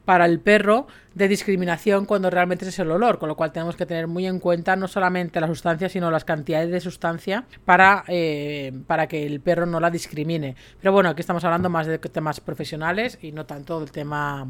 para 0.05 0.27
el 0.27 0.41
perro 0.41 0.89
de 1.15 1.29
discriminación 1.29 2.07
cuando 2.07 2.29
realmente 2.29 2.67
es 2.67 2.77
el 2.81 2.91
olor, 2.91 3.21
con 3.21 3.29
lo 3.29 3.37
cual 3.37 3.53
tenemos 3.53 3.77
que 3.77 3.87
tener 3.87 4.09
muy 4.09 4.27
en 4.27 4.41
cuenta 4.41 4.75
no 4.75 4.89
solamente 4.89 5.41
la 5.41 5.47
sustancia, 5.47 5.89
sino 5.89 6.11
las 6.11 6.25
cantidades 6.25 6.73
de 6.73 6.81
sustancia 6.81 7.45
para, 7.65 8.03
eh, 8.09 8.73
para 8.89 9.07
que 9.07 9.25
el 9.25 9.41
perro 9.41 9.65
no 9.65 9.79
la 9.79 9.93
discrimine. 9.93 10.57
Pero 10.81 10.91
bueno, 10.91 11.11
aquí 11.11 11.21
estamos 11.21 11.45
hablando 11.45 11.71
más 11.71 11.87
de 11.87 12.01
temas 12.01 12.41
profesionales 12.41 13.17
y 13.23 13.31
no 13.31 13.47
tanto 13.47 13.79
del 13.79 13.93
tema 13.93 14.45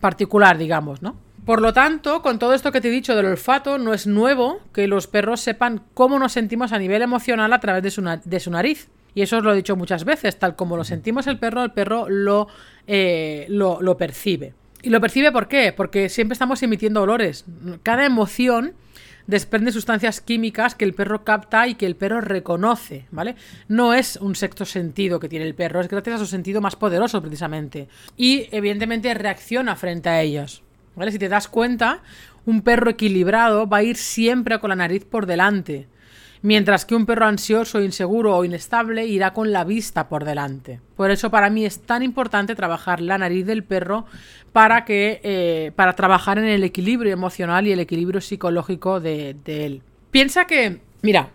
particular, 0.00 0.56
digamos, 0.56 1.02
¿no? 1.02 1.16
Por 1.44 1.60
lo 1.60 1.72
tanto, 1.72 2.22
con 2.22 2.38
todo 2.38 2.54
esto 2.54 2.70
que 2.70 2.80
te 2.80 2.88
he 2.88 2.92
dicho 2.92 3.16
del 3.16 3.26
olfato, 3.26 3.76
no 3.76 3.92
es 3.92 4.06
nuevo 4.06 4.60
que 4.72 4.86
los 4.86 5.08
perros 5.08 5.40
sepan 5.40 5.82
cómo 5.92 6.20
nos 6.20 6.32
sentimos 6.32 6.72
a 6.72 6.78
nivel 6.78 7.02
emocional 7.02 7.52
a 7.52 7.58
través 7.58 7.82
de 7.82 7.90
su, 7.90 8.02
de 8.24 8.40
su 8.40 8.50
nariz. 8.52 8.88
Y 9.14 9.22
eso 9.22 9.38
os 9.38 9.44
lo 9.44 9.52
he 9.52 9.56
dicho 9.56 9.74
muchas 9.74 10.04
veces, 10.04 10.38
tal 10.38 10.54
como 10.54 10.76
lo 10.76 10.84
sentimos 10.84 11.26
el 11.26 11.38
perro, 11.38 11.64
el 11.64 11.72
perro 11.72 12.08
lo, 12.08 12.46
eh, 12.86 13.46
lo, 13.48 13.82
lo 13.82 13.96
percibe. 13.96 14.54
¿Y 14.82 14.90
lo 14.90 15.00
percibe 15.00 15.32
por 15.32 15.48
qué? 15.48 15.72
Porque 15.72 16.08
siempre 16.08 16.32
estamos 16.32 16.62
emitiendo 16.62 17.02
olores. 17.02 17.44
Cada 17.82 18.06
emoción 18.06 18.74
desprende 19.26 19.72
sustancias 19.72 20.20
químicas 20.20 20.74
que 20.76 20.84
el 20.84 20.94
perro 20.94 21.24
capta 21.24 21.66
y 21.66 21.74
que 21.74 21.86
el 21.86 21.96
perro 21.96 22.20
reconoce, 22.20 23.06
¿vale? 23.10 23.34
No 23.68 23.94
es 23.94 24.16
un 24.16 24.36
sexto 24.36 24.64
sentido 24.64 25.20
que 25.20 25.28
tiene 25.28 25.44
el 25.44 25.54
perro, 25.54 25.80
es 25.80 25.88
gracias 25.88 26.16
a 26.16 26.18
su 26.18 26.26
sentido 26.26 26.60
más 26.60 26.76
poderoso 26.76 27.20
precisamente. 27.20 27.88
Y 28.16 28.48
evidentemente 28.52 29.12
reacciona 29.14 29.76
frente 29.76 30.08
a 30.08 30.22
ellos. 30.22 30.62
Si 31.10 31.18
te 31.18 31.28
das 31.28 31.48
cuenta, 31.48 32.00
un 32.46 32.62
perro 32.62 32.90
equilibrado 32.90 33.66
va 33.68 33.78
a 33.78 33.82
ir 33.82 33.96
siempre 33.96 34.58
con 34.58 34.70
la 34.70 34.76
nariz 34.76 35.04
por 35.04 35.26
delante. 35.26 35.88
mientras 36.44 36.84
que 36.84 36.96
un 36.96 37.06
perro 37.06 37.26
ansioso, 37.26 37.80
inseguro 37.80 38.36
o 38.36 38.44
inestable 38.44 39.06
irá 39.06 39.32
con 39.32 39.52
la 39.52 39.62
vista 39.62 40.08
por 40.08 40.24
delante. 40.24 40.80
Por 40.96 41.12
eso 41.12 41.30
para 41.30 41.50
mí 41.50 41.64
es 41.64 41.82
tan 41.82 42.02
importante 42.02 42.56
trabajar 42.56 43.00
la 43.00 43.16
nariz 43.16 43.46
del 43.46 43.62
perro 43.62 44.06
para 44.52 44.84
que 44.84 45.20
eh, 45.22 45.70
para 45.76 45.94
trabajar 45.94 46.38
en 46.38 46.46
el 46.46 46.64
equilibrio 46.64 47.12
emocional 47.12 47.68
y 47.68 47.72
el 47.72 47.78
equilibrio 47.78 48.20
psicológico 48.20 48.98
de, 48.98 49.36
él. 49.46 49.82
Piensa 50.10 50.46
que, 50.46 50.80
mira, 51.02 51.30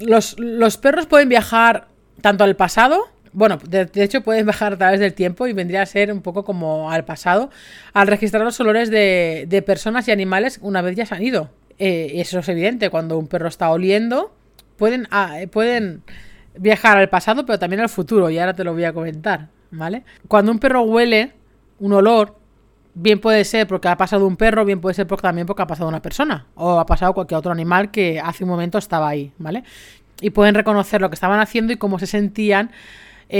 los, 0.00 0.38
los 0.38 0.76
perros 0.76 1.06
pueden 1.06 1.28
viajar 1.28 1.88
tanto 2.20 2.44
al 2.44 2.54
pasado 2.54 3.08
bueno, 3.34 3.58
de, 3.68 3.90
hecho 3.96 4.22
pueden 4.22 4.46
bajar 4.46 4.74
a 4.74 4.78
través 4.78 5.00
del 5.00 5.12
tiempo 5.12 5.46
y 5.46 5.52
vendría 5.52 5.82
a 5.82 5.86
ser 5.86 6.12
un 6.12 6.22
poco 6.22 6.44
como 6.44 6.90
al 6.90 7.04
pasado, 7.04 7.50
al 7.92 8.06
registrar 8.06 8.44
los 8.44 8.58
olores 8.60 8.90
de, 8.90 9.64
personas 9.66 10.06
y 10.08 10.12
animales 10.12 10.58
una 10.62 10.80
vez 10.82 10.96
ya 10.96 11.04
se 11.04 11.14
han 11.14 11.22
ido. 11.22 11.50
Eh, 11.78 12.12
eso 12.14 12.38
es 12.38 12.48
evidente, 12.48 12.90
cuando 12.90 13.18
un 13.18 13.26
perro 13.26 13.48
está 13.48 13.70
oliendo, 13.70 14.32
pueden, 14.76 15.08
ah, 15.10 15.40
eh, 15.40 15.48
pueden 15.48 16.02
viajar 16.56 16.96
al 16.96 17.08
pasado, 17.08 17.44
pero 17.44 17.58
también 17.58 17.80
al 17.80 17.88
futuro, 17.88 18.30
y 18.30 18.38
ahora 18.38 18.54
te 18.54 18.62
lo 18.62 18.72
voy 18.72 18.84
a 18.84 18.92
comentar, 18.92 19.48
¿vale? 19.72 20.04
Cuando 20.28 20.52
un 20.52 20.60
perro 20.60 20.82
huele 20.82 21.32
un 21.80 21.92
olor, 21.92 22.36
bien 22.94 23.20
puede 23.20 23.44
ser 23.44 23.66
porque 23.66 23.88
ha 23.88 23.96
pasado 23.96 24.24
un 24.28 24.36
perro, 24.36 24.64
bien 24.64 24.80
puede 24.80 24.94
ser 24.94 25.08
porque 25.08 25.22
también 25.22 25.48
porque 25.48 25.62
ha 25.62 25.66
pasado 25.66 25.88
una 25.88 26.00
persona, 26.00 26.46
o 26.54 26.78
ha 26.78 26.86
pasado 26.86 27.12
cualquier 27.12 27.38
otro 27.38 27.50
animal 27.50 27.90
que 27.90 28.20
hace 28.20 28.44
un 28.44 28.50
momento 28.50 28.78
estaba 28.78 29.08
ahí, 29.08 29.32
¿vale? 29.38 29.64
Y 30.20 30.30
pueden 30.30 30.54
reconocer 30.54 31.00
lo 31.00 31.10
que 31.10 31.14
estaban 31.14 31.40
haciendo 31.40 31.72
y 31.72 31.76
cómo 31.76 31.98
se 31.98 32.06
sentían 32.06 32.70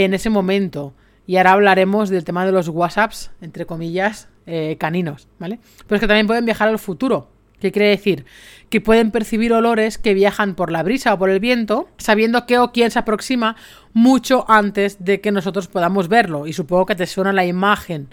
en 0.02 0.12
ese 0.12 0.28
momento. 0.28 0.92
Y 1.24 1.36
ahora 1.36 1.52
hablaremos 1.52 2.10
del 2.10 2.24
tema 2.24 2.44
de 2.44 2.50
los 2.50 2.68
WhatsApps, 2.68 3.30
entre 3.40 3.64
comillas, 3.64 4.28
eh, 4.44 4.76
caninos, 4.78 5.28
¿vale? 5.38 5.60
Pero 5.86 5.96
es 5.96 6.00
que 6.00 6.08
también 6.08 6.26
pueden 6.26 6.44
viajar 6.44 6.68
al 6.68 6.80
futuro. 6.80 7.28
¿Qué 7.60 7.70
quiere 7.70 7.88
decir? 7.88 8.26
Que 8.70 8.80
pueden 8.80 9.12
percibir 9.12 9.52
olores 9.52 9.96
que 9.96 10.12
viajan 10.12 10.56
por 10.56 10.72
la 10.72 10.82
brisa 10.82 11.14
o 11.14 11.18
por 11.18 11.30
el 11.30 11.38
viento, 11.38 11.88
sabiendo 11.96 12.44
que 12.44 12.58
o 12.58 12.72
quién 12.72 12.90
se 12.90 12.98
aproxima 12.98 13.54
mucho 13.92 14.44
antes 14.48 15.02
de 15.04 15.20
que 15.20 15.30
nosotros 15.30 15.68
podamos 15.68 16.08
verlo. 16.08 16.48
Y 16.48 16.52
supongo 16.52 16.86
que 16.86 16.96
te 16.96 17.06
suena 17.06 17.32
la 17.32 17.46
imagen. 17.46 18.08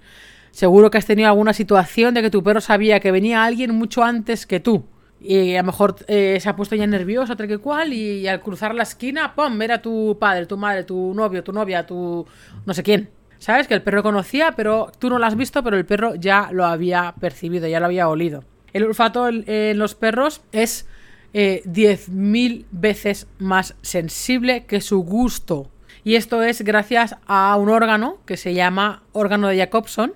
Seguro 0.52 0.92
que 0.92 1.00
has 1.00 1.08
tenido 1.08 1.30
alguna 1.30 1.54
situación 1.54 2.14
de 2.14 2.22
que 2.22 2.30
tu 2.30 2.44
perro 2.44 2.62
sabía 2.62 3.00
que 3.00 3.12
venía 3.12 3.44
alguien 3.44 3.76
mucho 3.76 4.04
antes 4.04 4.46
que 4.46 4.60
tú 4.60 4.86
y 5.24 5.56
a 5.56 5.62
lo 5.62 5.68
mejor 5.68 5.96
eh, 6.08 6.40
se 6.42 6.50
ha 6.50 6.56
puesto 6.56 6.76
ya 6.76 6.88
nervioso, 6.88 7.34
otra 7.34 7.48
que 7.48 7.60
cual, 7.60 7.94
y, 7.94 8.28
al 8.28 8.42
cruzar 8.42 8.74
la 8.74 8.84
esquina, 8.84 9.36
¡pum! 9.36 9.56
Ver 9.58 9.72
a 9.72 9.82
tu 9.82 10.18
padre, 10.20 10.48
tu 10.48 10.58
madre, 10.58 10.84
tu 10.84 11.14
novio, 11.14 11.44
tu 11.44 11.54
novia, 11.54 11.86
tu 11.86 12.26
no 12.66 12.74
sé 12.74 12.82
quién. 12.82 13.10
¿Sabes? 13.38 13.68
Que 13.68 13.74
el 13.74 13.82
perro 13.82 14.04
conocía, 14.04 14.54
pero 14.54 14.92
tú 15.00 15.10
no 15.10 15.20
lo 15.20 15.26
has 15.26 15.36
visto, 15.36 15.64
pero 15.64 15.78
el 15.78 15.86
perro 15.86 16.16
ya 16.16 16.50
lo 16.52 16.66
había 16.66 17.14
percibido, 17.20 17.68
ya 17.68 17.80
lo 17.80 17.88
había 17.88 18.08
olido. 18.08 18.44
El 18.74 18.84
olfato 18.84 19.28
en, 19.30 19.78
los 19.78 19.96
perros 19.96 20.42
es 20.52 20.88
eh, 21.34 21.62
10.000 21.66 22.66
veces 22.72 23.28
más 23.40 23.76
sensible 23.82 24.66
que 24.66 24.82
su 24.82 25.00
gusto. 25.00 25.70
Y 26.04 26.16
esto 26.16 26.44
es 26.44 26.62
gracias 26.64 27.16
a 27.28 27.56
un 27.58 27.70
órgano 27.70 28.18
que 28.26 28.38
se 28.38 28.54
llama 28.54 29.04
órgano 29.12 29.48
de 29.48 29.58
Jacobson, 29.58 30.14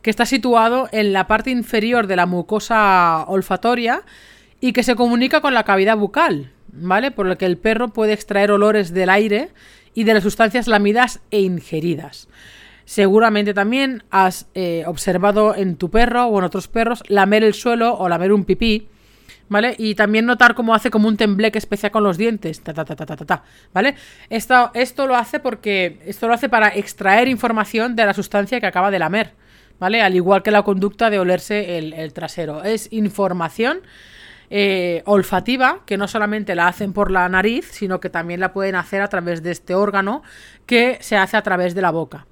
que 0.00 0.10
está 0.10 0.26
situado 0.26 0.88
en 0.92 1.12
la 1.12 1.26
parte 1.26 1.50
inferior 1.50 2.06
de 2.06 2.16
la 2.16 2.26
mucosa 2.26 3.24
olfatoria 3.26 4.02
y 4.64 4.72
que 4.72 4.82
se 4.82 4.96
comunica 4.96 5.42
con 5.42 5.52
la 5.52 5.64
cavidad 5.64 5.98
bucal, 5.98 6.50
¿vale? 6.72 7.10
Por 7.10 7.26
lo 7.26 7.36
que 7.36 7.44
el 7.44 7.58
perro 7.58 7.88
puede 7.88 8.14
extraer 8.14 8.50
olores 8.50 8.94
del 8.94 9.10
aire 9.10 9.50
y 9.92 10.04
de 10.04 10.14
las 10.14 10.22
sustancias 10.22 10.68
lamidas 10.68 11.20
e 11.30 11.42
ingeridas. 11.42 12.28
Seguramente 12.86 13.52
también 13.52 14.04
has 14.10 14.48
eh, 14.54 14.84
observado 14.86 15.54
en 15.54 15.76
tu 15.76 15.90
perro 15.90 16.28
o 16.28 16.38
en 16.38 16.46
otros 16.46 16.66
perros 16.66 17.02
lamer 17.08 17.44
el 17.44 17.52
suelo 17.52 17.92
o 17.92 18.08
lamer 18.08 18.32
un 18.32 18.46
pipí, 18.46 18.88
¿vale? 19.50 19.74
Y 19.76 19.96
también 19.96 20.24
notar 20.24 20.54
cómo 20.54 20.74
hace 20.74 20.88
como 20.88 21.08
un 21.08 21.18
tembleque 21.18 21.58
especial 21.58 21.92
con 21.92 22.02
los 22.02 22.16
dientes, 22.16 22.62
ta, 22.62 22.72
ta, 22.72 22.86
ta, 22.86 22.96
ta, 22.96 23.04
ta, 23.04 23.16
ta, 23.16 23.44
¿vale? 23.74 23.96
Esto, 24.30 24.70
lo 25.06 25.14
hace 25.14 25.40
porque 25.40 26.00
esto 26.06 26.26
lo 26.26 26.32
hace 26.32 26.48
para 26.48 26.68
extraer 26.68 27.28
información 27.28 27.96
de 27.96 28.06
la 28.06 28.14
sustancia 28.14 28.60
que 28.60 28.66
acaba 28.66 28.90
de 28.90 28.98
lamer, 28.98 29.34
¿vale? 29.78 30.00
Al 30.00 30.14
igual 30.14 30.42
que 30.42 30.50
la 30.50 30.62
conducta 30.62 31.10
de 31.10 31.18
olerse 31.18 31.76
el 31.76 32.12
trasero. 32.14 32.64
Es 32.64 32.90
información 32.94 33.82
eh, 34.50 35.02
olfativa, 35.06 35.80
que 35.86 35.96
no 35.96 36.08
solamente 36.08 36.54
la 36.54 36.68
hacen 36.68 36.92
por 36.92 37.10
la 37.10 37.28
nariz, 37.28 37.68
sino 37.72 38.00
que 38.00 38.10
también 38.10 38.40
la 38.40 38.52
pueden 38.52 38.74
hacer 38.74 39.02
a 39.02 39.08
través 39.08 39.42
de 39.42 39.50
este 39.50 39.74
órgano 39.74 40.22
que 40.66 40.98
se 41.00 41.16
hace 41.16 41.36
a 41.36 41.42
través 41.42 41.74
de 41.74 41.82
la 41.82 41.90
boca. 41.90 42.26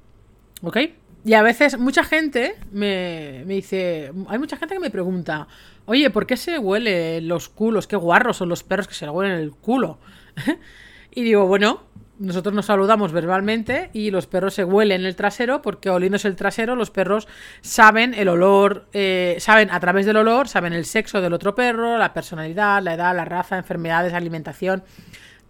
¿Ok? 0.62 0.78
Y 1.24 1.34
a 1.34 1.42
veces 1.42 1.78
mucha 1.78 2.02
gente 2.02 2.56
me, 2.72 3.44
me 3.46 3.54
dice, 3.54 4.12
hay 4.28 4.38
mucha 4.38 4.56
gente 4.56 4.74
que 4.74 4.80
me 4.80 4.90
pregunta, 4.90 5.46
oye, 5.86 6.10
¿por 6.10 6.26
qué 6.26 6.36
se 6.36 6.58
huele 6.58 7.20
los 7.20 7.48
culos? 7.48 7.86
Qué 7.86 7.96
guarros 7.96 8.36
son 8.36 8.48
los 8.48 8.64
perros 8.64 8.88
que 8.88 8.94
se 8.94 9.06
le 9.06 9.12
huelen 9.12 9.38
el 9.38 9.52
culo. 9.52 9.98
y 11.14 11.22
digo, 11.22 11.46
bueno, 11.46 11.82
nosotros 12.22 12.54
nos 12.54 12.66
saludamos 12.66 13.12
verbalmente 13.12 13.90
y 13.92 14.10
los 14.10 14.28
perros 14.28 14.54
se 14.54 14.64
huelen 14.64 15.04
el 15.04 15.16
trasero 15.16 15.60
porque 15.60 15.90
oliéndose 15.90 16.28
el 16.28 16.36
trasero 16.36 16.76
los 16.76 16.90
perros 16.90 17.26
saben 17.62 18.14
el 18.14 18.28
olor, 18.28 18.86
eh, 18.92 19.36
saben 19.40 19.70
a 19.72 19.80
través 19.80 20.06
del 20.06 20.16
olor, 20.16 20.46
saben 20.48 20.72
el 20.72 20.84
sexo 20.84 21.20
del 21.20 21.32
otro 21.32 21.54
perro, 21.54 21.98
la 21.98 22.12
personalidad, 22.14 22.80
la 22.82 22.94
edad, 22.94 23.14
la 23.14 23.24
raza, 23.24 23.58
enfermedades, 23.58 24.12
alimentación, 24.12 24.84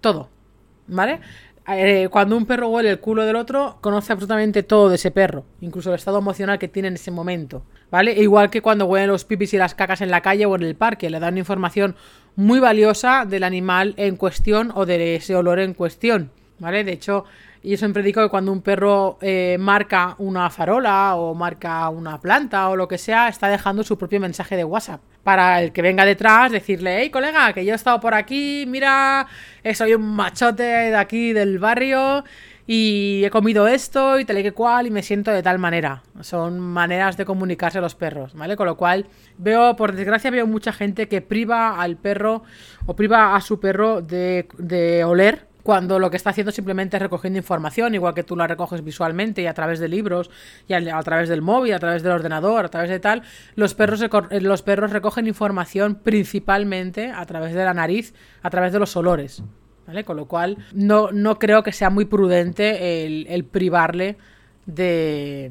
todo, 0.00 0.30
¿vale? 0.86 1.20
Eh, 1.68 2.08
cuando 2.10 2.36
un 2.36 2.46
perro 2.46 2.68
huele 2.68 2.90
el 2.90 2.98
culo 2.98 3.24
del 3.24 3.36
otro, 3.36 3.78
conoce 3.80 4.12
absolutamente 4.12 4.62
todo 4.62 4.88
de 4.88 4.96
ese 4.96 5.10
perro, 5.10 5.44
incluso 5.60 5.90
el 5.90 5.96
estado 5.96 6.18
emocional 6.18 6.58
que 6.58 6.68
tiene 6.68 6.88
en 6.88 6.94
ese 6.94 7.10
momento, 7.10 7.64
¿vale? 7.90 8.12
E 8.12 8.22
igual 8.22 8.50
que 8.50 8.62
cuando 8.62 8.86
huelen 8.86 9.10
los 9.10 9.24
pipis 9.24 9.54
y 9.54 9.58
las 9.58 9.74
cacas 9.74 10.00
en 10.00 10.10
la 10.10 10.22
calle 10.22 10.46
o 10.46 10.56
en 10.56 10.62
el 10.62 10.74
parque, 10.74 11.10
le 11.10 11.20
dan 11.20 11.38
información 11.38 11.94
muy 12.34 12.60
valiosa 12.60 13.26
del 13.26 13.44
animal 13.44 13.94
en 13.98 14.16
cuestión 14.16 14.72
o 14.74 14.86
de 14.86 15.16
ese 15.16 15.36
olor 15.36 15.60
en 15.60 15.74
cuestión. 15.74 16.32
¿Vale? 16.62 16.84
De 16.84 16.92
hecho, 16.92 17.24
yo 17.62 17.76
siempre 17.76 18.02
digo 18.02 18.22
que 18.22 18.28
cuando 18.28 18.52
un 18.52 18.62
perro 18.62 19.18
eh, 19.20 19.56
marca 19.60 20.14
una 20.18 20.48
farola 20.48 21.16
o 21.16 21.34
marca 21.34 21.88
una 21.90 22.20
planta 22.20 22.68
o 22.70 22.76
lo 22.76 22.88
que 22.88 22.98
sea, 22.98 23.28
está 23.28 23.48
dejando 23.48 23.82
su 23.82 23.98
propio 23.98 24.20
mensaje 24.20 24.56
de 24.56 24.64
WhatsApp. 24.64 25.02
Para 25.22 25.60
el 25.62 25.72
que 25.72 25.82
venga 25.82 26.04
detrás, 26.04 26.50
decirle, 26.50 27.00
hey 27.00 27.10
colega, 27.10 27.52
que 27.52 27.64
yo 27.64 27.72
he 27.72 27.76
estado 27.76 28.00
por 28.00 28.14
aquí, 28.14 28.64
mira, 28.66 29.26
eh, 29.62 29.74
soy 29.74 29.94
un 29.94 30.14
machote 30.14 30.62
de 30.62 30.96
aquí 30.96 31.32
del 31.32 31.58
barrio 31.58 32.24
y 32.66 33.22
he 33.24 33.30
comido 33.30 33.66
esto 33.66 34.18
y 34.18 34.24
tal 34.24 34.38
y 34.38 34.42
que 34.42 34.52
cual 34.52 34.86
y 34.86 34.90
me 34.90 35.02
siento 35.02 35.30
de 35.30 35.42
tal 35.42 35.58
manera. 35.58 36.02
Son 36.20 36.58
maneras 36.60 37.16
de 37.16 37.24
comunicarse 37.24 37.80
los 37.80 37.94
perros, 37.94 38.34
¿vale? 38.34 38.56
Con 38.56 38.66
lo 38.66 38.76
cual 38.76 39.06
veo, 39.38 39.76
por 39.76 39.92
desgracia, 39.92 40.30
veo 40.30 40.46
mucha 40.46 40.72
gente 40.72 41.08
que 41.08 41.20
priva 41.20 41.80
al 41.80 41.96
perro 41.96 42.42
o 42.86 42.96
priva 42.96 43.36
a 43.36 43.40
su 43.40 43.60
perro 43.60 44.00
de, 44.00 44.48
de 44.58 45.04
oler 45.04 45.51
cuando 45.62 45.98
lo 45.98 46.10
que 46.10 46.16
está 46.16 46.30
haciendo 46.30 46.52
simplemente 46.52 46.96
es 46.96 47.02
recogiendo 47.02 47.38
información, 47.38 47.94
igual 47.94 48.14
que 48.14 48.24
tú 48.24 48.36
la 48.36 48.46
recoges 48.46 48.82
visualmente 48.82 49.42
y 49.42 49.46
a 49.46 49.54
través 49.54 49.78
de 49.78 49.88
libros, 49.88 50.30
y 50.66 50.74
a, 50.74 51.02
través 51.02 51.28
del 51.28 51.42
móvil, 51.42 51.74
a 51.74 51.78
través 51.78 52.02
del 52.02 52.12
ordenador, 52.12 52.64
a 52.64 52.68
través 52.68 52.90
de 52.90 53.00
tal, 53.00 53.22
los 53.54 53.74
perros, 53.74 54.02
eh, 54.02 54.40
los 54.40 54.62
perros 54.62 54.90
recogen 54.90 55.26
información 55.26 55.94
principalmente 55.96 57.10
a 57.10 57.24
través 57.26 57.54
de 57.54 57.64
la 57.64 57.74
nariz, 57.74 58.14
a 58.42 58.50
través 58.50 58.72
de 58.72 58.78
los 58.78 58.96
olores. 58.96 59.42
¿Vale? 59.86 60.04
Con 60.04 60.16
lo 60.16 60.26
cual, 60.26 60.58
no, 60.72 61.10
no 61.10 61.40
creo 61.40 61.64
que 61.64 61.72
sea 61.72 61.90
muy 61.90 62.04
prudente 62.04 63.04
el, 63.04 63.44
privarle 63.44 64.16
de, 64.64 65.50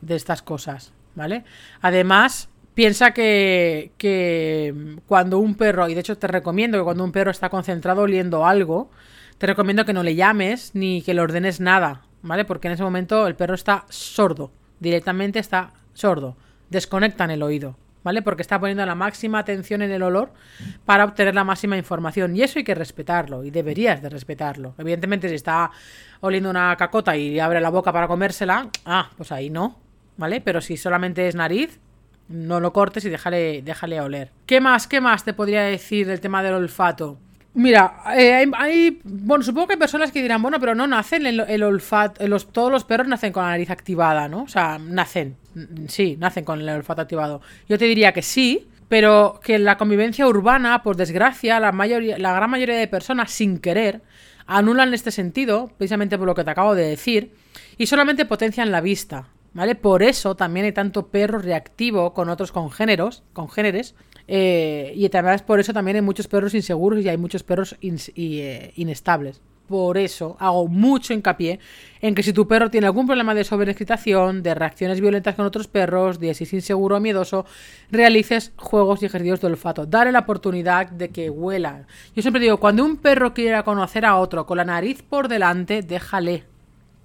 de 0.00 0.14
estas 0.14 0.40
cosas. 0.40 0.92
¿Vale? 1.16 1.42
Además, 1.80 2.48
piensa 2.74 3.12
que, 3.12 3.90
que, 3.98 4.96
cuando 5.06 5.38
un 5.40 5.56
perro, 5.56 5.88
y 5.88 5.94
de 5.94 6.00
hecho 6.00 6.16
te 6.16 6.28
recomiendo 6.28 6.78
que 6.78 6.84
cuando 6.84 7.02
un 7.02 7.12
perro 7.12 7.32
está 7.32 7.48
concentrado 7.48 8.02
oliendo 8.02 8.46
algo, 8.46 8.88
te 9.40 9.46
recomiendo 9.46 9.86
que 9.86 9.94
no 9.94 10.02
le 10.02 10.14
llames 10.14 10.72
ni 10.74 11.00
que 11.00 11.14
le 11.14 11.22
ordenes 11.22 11.60
nada, 11.60 12.02
¿vale? 12.20 12.44
Porque 12.44 12.68
en 12.68 12.74
ese 12.74 12.82
momento 12.82 13.26
el 13.26 13.36
perro 13.36 13.54
está 13.54 13.86
sordo, 13.88 14.52
directamente 14.80 15.38
está 15.38 15.72
sordo, 15.94 16.36
desconectan 16.68 17.30
el 17.30 17.42
oído, 17.42 17.78
¿vale? 18.04 18.20
Porque 18.20 18.42
está 18.42 18.60
poniendo 18.60 18.84
la 18.84 18.94
máxima 18.94 19.38
atención 19.38 19.80
en 19.80 19.92
el 19.92 20.02
olor 20.02 20.34
para 20.84 21.06
obtener 21.06 21.34
la 21.34 21.42
máxima 21.42 21.78
información 21.78 22.36
y 22.36 22.42
eso 22.42 22.58
hay 22.58 22.66
que 22.66 22.74
respetarlo 22.74 23.42
y 23.42 23.50
deberías 23.50 24.02
de 24.02 24.10
respetarlo. 24.10 24.74
Evidentemente 24.76 25.26
si 25.30 25.36
está 25.36 25.70
oliendo 26.20 26.50
una 26.50 26.76
cacota 26.76 27.16
y 27.16 27.40
abre 27.40 27.62
la 27.62 27.70
boca 27.70 27.94
para 27.94 28.08
comérsela, 28.08 28.68
ah, 28.84 29.08
pues 29.16 29.32
ahí 29.32 29.48
no, 29.48 29.78
¿vale? 30.18 30.42
Pero 30.42 30.60
si 30.60 30.76
solamente 30.76 31.26
es 31.26 31.34
nariz, 31.34 31.80
no 32.28 32.60
lo 32.60 32.74
cortes 32.74 33.06
y 33.06 33.08
déjale, 33.08 33.62
déjale 33.62 34.02
oler. 34.02 34.32
¿Qué 34.44 34.60
más, 34.60 34.86
qué 34.86 35.00
más 35.00 35.24
te 35.24 35.32
podría 35.32 35.62
decir 35.62 36.06
del 36.06 36.20
tema 36.20 36.42
del 36.42 36.52
olfato? 36.52 37.16
Mira, 37.54 38.02
eh, 38.16 38.46
hay, 38.56 39.00
Bueno, 39.02 39.42
supongo 39.42 39.66
que 39.66 39.72
hay 39.74 39.78
personas 39.78 40.12
que 40.12 40.22
dirán, 40.22 40.40
bueno, 40.40 40.60
pero 40.60 40.74
no 40.74 40.86
nacen 40.86 41.26
el, 41.26 41.62
olfato. 41.62 42.24
Todos 42.52 42.70
los 42.70 42.84
perros 42.84 43.08
nacen 43.08 43.32
con 43.32 43.42
la 43.42 43.50
nariz 43.50 43.70
activada, 43.70 44.28
¿no? 44.28 44.42
O 44.42 44.48
sea, 44.48 44.78
nacen. 44.78 45.36
Sí, 45.88 46.16
nacen 46.18 46.44
con 46.44 46.60
el 46.60 46.68
olfato 46.68 47.02
activado. 47.02 47.40
Yo 47.68 47.76
te 47.76 47.86
diría 47.86 48.12
que 48.12 48.22
sí, 48.22 48.68
pero 48.88 49.40
que 49.42 49.56
en 49.56 49.64
la 49.64 49.78
convivencia 49.78 50.28
urbana, 50.28 50.82
por 50.82 50.96
desgracia, 50.96 51.58
la, 51.58 51.72
mayoría, 51.72 52.18
la 52.18 52.32
gran 52.32 52.50
mayoría 52.50 52.76
de 52.76 52.86
personas, 52.86 53.32
sin 53.32 53.58
querer, 53.58 54.00
anulan 54.46 54.94
este 54.94 55.10
sentido, 55.10 55.72
precisamente 55.76 56.18
por 56.18 56.26
lo 56.26 56.34
que 56.34 56.44
te 56.44 56.50
acabo 56.50 56.76
de 56.76 56.86
decir, 56.86 57.34
y 57.78 57.86
solamente 57.86 58.26
potencian 58.26 58.70
la 58.70 58.80
vista. 58.80 59.26
¿Vale? 59.52 59.74
Por 59.74 60.04
eso 60.04 60.36
también 60.36 60.66
hay 60.66 60.72
tanto 60.72 61.08
perro 61.08 61.40
reactivo 61.40 62.14
con 62.14 62.28
otros 62.28 62.52
congéneros, 62.52 63.24
congéneres, 63.32 63.96
Eh, 64.32 64.92
y 64.94 65.06
además 65.06 65.42
por 65.42 65.58
eso 65.58 65.72
también 65.72 65.96
hay 65.96 66.02
muchos 66.02 66.28
perros 66.28 66.54
inseguros 66.54 67.00
y 67.00 67.08
hay 67.08 67.16
muchos 67.16 67.42
perros 67.42 67.76
eh, 67.82 68.72
inestables. 68.76 69.42
Por 69.66 69.98
eso 69.98 70.36
hago 70.38 70.68
mucho 70.68 71.12
hincapié 71.12 71.58
en 72.00 72.14
que 72.14 72.22
si 72.22 72.32
tu 72.32 72.46
perro 72.46 72.70
tiene 72.70 72.86
algún 72.86 73.06
problema 73.06 73.34
de 73.34 73.42
sobreexcitación, 73.42 74.44
de 74.44 74.54
reacciones 74.54 75.00
violentas 75.00 75.34
con 75.34 75.46
otros 75.46 75.66
perros, 75.66 76.20
de 76.20 76.32
si 76.34 76.44
es 76.44 76.52
inseguro 76.52 76.96
o 76.96 77.00
miedoso, 77.00 77.44
realices 77.90 78.52
juegos 78.56 79.02
y 79.02 79.06
ejercicios 79.06 79.40
de 79.40 79.48
olfato. 79.48 79.84
Dale 79.84 80.12
la 80.12 80.20
oportunidad 80.20 80.88
de 80.90 81.08
que 81.08 81.28
huela. 81.28 81.86
Yo 82.14 82.22
siempre 82.22 82.40
digo, 82.40 82.58
cuando 82.58 82.84
un 82.84 82.98
perro 82.98 83.34
quiera 83.34 83.64
conocer 83.64 84.04
a 84.04 84.16
otro 84.16 84.46
con 84.46 84.58
la 84.58 84.64
nariz 84.64 85.02
por 85.02 85.26
delante, 85.26 85.82
déjale. 85.82 86.44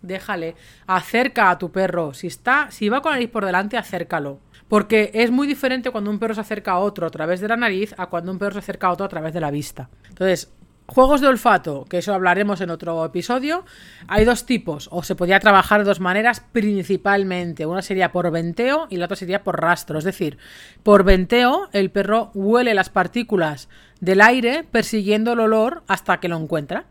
Déjale. 0.04 0.54
Acerca 0.86 1.50
a 1.50 1.58
tu 1.58 1.72
perro. 1.72 2.14
Si 2.14 2.28
está, 2.28 2.70
si 2.70 2.88
va 2.90 3.02
con 3.02 3.12
la 3.12 3.18
nariz 3.18 3.32
por 3.32 3.46
delante, 3.46 3.78
acércalo. 3.78 4.40
Porque 4.68 5.12
es 5.14 5.32
muy 5.32 5.48
diferente 5.48 5.92
cuando 5.92 6.10
un 6.10 6.20
perro 6.20 6.34
se 6.34 6.42
acerca 6.42 6.72
a 6.72 6.80
otro 6.80 7.06
a 7.06 7.12
través 7.12 7.40
de 7.40 7.48
la 7.48 7.58
nariz 7.58 7.94
a 7.98 8.08
cuando 8.08 8.32
un 8.32 8.40
perro 8.40 8.54
se 8.54 8.60
acerca 8.60 8.88
a 8.88 8.92
otro 8.92 9.06
a 9.06 9.10
través 9.10 9.34
de 9.34 9.40
la 9.40 9.52
vista. 9.52 9.90
Entonces, 10.10 10.52
Juegos 10.88 11.20
de 11.20 11.28
olfato, 11.28 11.86
que 11.90 11.98
eso 11.98 12.14
hablaremos 12.14 12.62
en 12.62 12.70
otro 12.70 13.04
episodio. 13.04 13.66
Hay 14.08 14.24
dos 14.24 14.46
tipos, 14.46 14.88
o 14.92 15.02
se 15.02 15.16
podía 15.16 15.40
trabajar 15.40 15.80
de 15.82 15.88
dos 15.88 16.00
maneras 16.00 16.44
principalmente. 16.52 17.66
Una 17.66 17.82
sería 17.82 18.12
por 18.12 18.30
venteo 18.30 18.86
y 18.92 18.98
la 18.98 19.06
otra 19.06 19.18
sería 19.18 19.44
por 19.44 19.60
rastro. 19.60 19.98
Es 19.98 20.04
decir, 20.04 20.38
por 20.84 21.04
venteo 21.04 21.70
el 21.72 21.90
perro 21.90 22.30
huele 22.36 22.76
las 22.76 22.92
partículas 22.92 23.68
del 24.00 24.22
aire 24.22 24.64
persiguiendo 24.64 25.34
el 25.34 25.40
olor 25.40 25.82
hasta 25.88 26.20
que 26.20 26.28
lo 26.28 26.38
encuentra. 26.38 26.86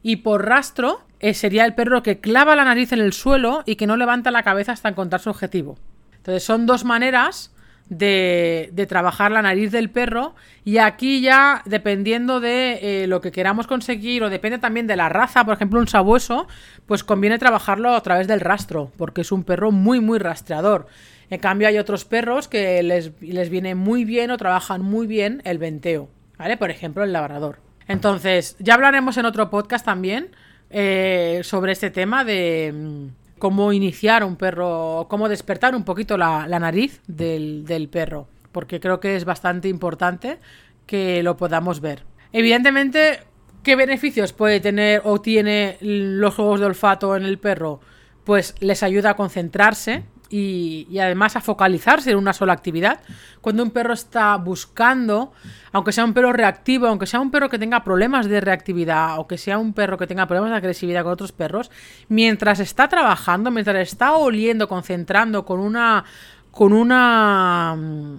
Y 0.00 0.16
por 0.16 0.46
rastro 0.46 1.00
eh, 1.18 1.34
sería 1.34 1.64
el 1.64 1.74
perro 1.74 2.04
que 2.04 2.20
clava 2.20 2.54
la 2.54 2.64
nariz 2.64 2.92
en 2.92 3.00
el 3.00 3.12
suelo 3.12 3.64
y 3.66 3.74
que 3.74 3.88
no 3.88 3.96
levanta 3.96 4.30
la 4.30 4.44
cabeza 4.44 4.72
hasta 4.72 4.88
encontrar 4.88 5.20
su 5.20 5.30
objetivo. 5.30 5.76
Entonces 6.20 6.44
son 6.44 6.66
dos 6.66 6.84
maneras 6.84 7.50
de, 7.90 8.86
trabajar 8.88 9.32
la 9.32 9.42
nariz 9.42 9.72
del 9.72 9.90
perro 9.90 10.34
y 10.64 10.78
aquí 10.78 11.20
ya 11.20 11.62
dependiendo 11.64 12.40
de 12.40 12.78
eh, 13.02 13.06
lo 13.06 13.20
que 13.20 13.32
queramos 13.32 13.66
conseguir 13.66 14.22
o 14.22 14.30
depende 14.30 14.58
también 14.58 14.86
de 14.86 14.96
la 14.96 15.08
raza, 15.08 15.44
por 15.44 15.54
ejemplo 15.54 15.80
un 15.80 15.88
sabueso, 15.88 16.46
pues 16.86 17.02
conviene 17.04 17.38
trabajarlo 17.38 17.94
a 17.94 18.02
través 18.02 18.28
del 18.28 18.40
rastro 18.40 18.92
porque 18.96 19.22
es 19.22 19.32
un 19.32 19.44
perro 19.44 19.72
muy 19.72 20.00
muy 20.00 20.18
rastreador. 20.18 20.86
En 21.30 21.40
cambio 21.40 21.68
hay 21.68 21.78
otros 21.78 22.04
perros 22.04 22.48
que 22.48 22.82
les, 22.82 23.12
les 23.20 23.50
viene 23.50 23.74
muy 23.74 24.04
bien 24.04 24.30
o 24.30 24.36
trabajan 24.36 24.82
muy 24.82 25.06
bien 25.06 25.42
el 25.44 25.58
venteo, 25.58 26.08
¿vale? 26.38 26.56
Por 26.56 26.70
ejemplo 26.70 27.02
el 27.02 27.12
labrador. 27.12 27.58
Entonces 27.88 28.56
ya 28.60 28.74
hablaremos 28.74 29.16
en 29.16 29.26
otro 29.26 29.50
podcast 29.50 29.84
también 29.84 30.30
eh, 30.70 31.40
sobre 31.42 31.72
este 31.72 31.90
tema 31.90 32.24
de 32.24 32.72
mm, 32.72 33.19
cómo 33.40 33.72
iniciar 33.72 34.22
un 34.22 34.36
perro, 34.36 35.06
cómo 35.08 35.28
despertar 35.28 35.74
un 35.74 35.82
poquito 35.82 36.16
la, 36.16 36.46
nariz 36.46 37.00
del, 37.08 37.88
perro, 37.90 38.28
porque 38.52 38.78
creo 38.78 39.00
que 39.00 39.16
es 39.16 39.24
bastante 39.24 39.66
importante 39.66 40.38
que 40.86 41.24
lo 41.24 41.36
podamos 41.36 41.80
ver. 41.80 42.04
Evidentemente, 42.32 43.24
¿qué 43.64 43.74
beneficios 43.74 44.32
puede 44.32 44.60
tener 44.60 45.02
o 45.04 45.20
tiene 45.20 45.78
los 45.80 46.34
juegos 46.34 46.60
de 46.60 46.66
olfato 46.66 47.16
en 47.16 47.24
el 47.24 47.38
perro? 47.38 47.80
Pues 48.22 48.54
les 48.60 48.84
ayuda 48.84 49.10
a 49.10 49.16
concentrarse, 49.16 50.04
y, 50.30 50.98
además 50.98 51.34
a 51.36 51.40
focalizarse 51.40 52.12
en 52.12 52.16
una 52.16 52.32
sola 52.32 52.52
actividad. 52.52 53.00
Cuando 53.40 53.62
un 53.62 53.70
perro 53.70 53.92
está 53.92 54.36
buscando, 54.36 55.32
aunque 55.72 55.92
sea 55.92 56.04
un 56.04 56.14
perro 56.14 56.32
reactivo, 56.32 56.86
aunque 56.86 57.06
sea 57.06 57.20
un 57.20 57.30
perro 57.30 57.48
que 57.48 57.58
tenga 57.58 57.82
problemas 57.82 58.26
de 58.28 58.40
reactividad 58.40 59.18
o 59.18 59.26
que 59.26 59.36
sea 59.36 59.58
un 59.58 59.72
perro 59.72 59.98
que 59.98 60.06
tenga 60.06 60.26
problemas 60.26 60.52
de 60.52 60.58
agresividad 60.58 61.02
con 61.02 61.12
otros 61.12 61.32
perros, 61.32 61.70
mientras 62.08 62.60
está 62.60 62.88
trabajando, 62.88 63.50
mientras 63.50 63.76
está 63.76 64.14
oliendo, 64.14 64.68
concentrando 64.68 65.44
con 65.44 65.60
una 65.60 66.04
con 66.50 66.72
una 66.72 67.76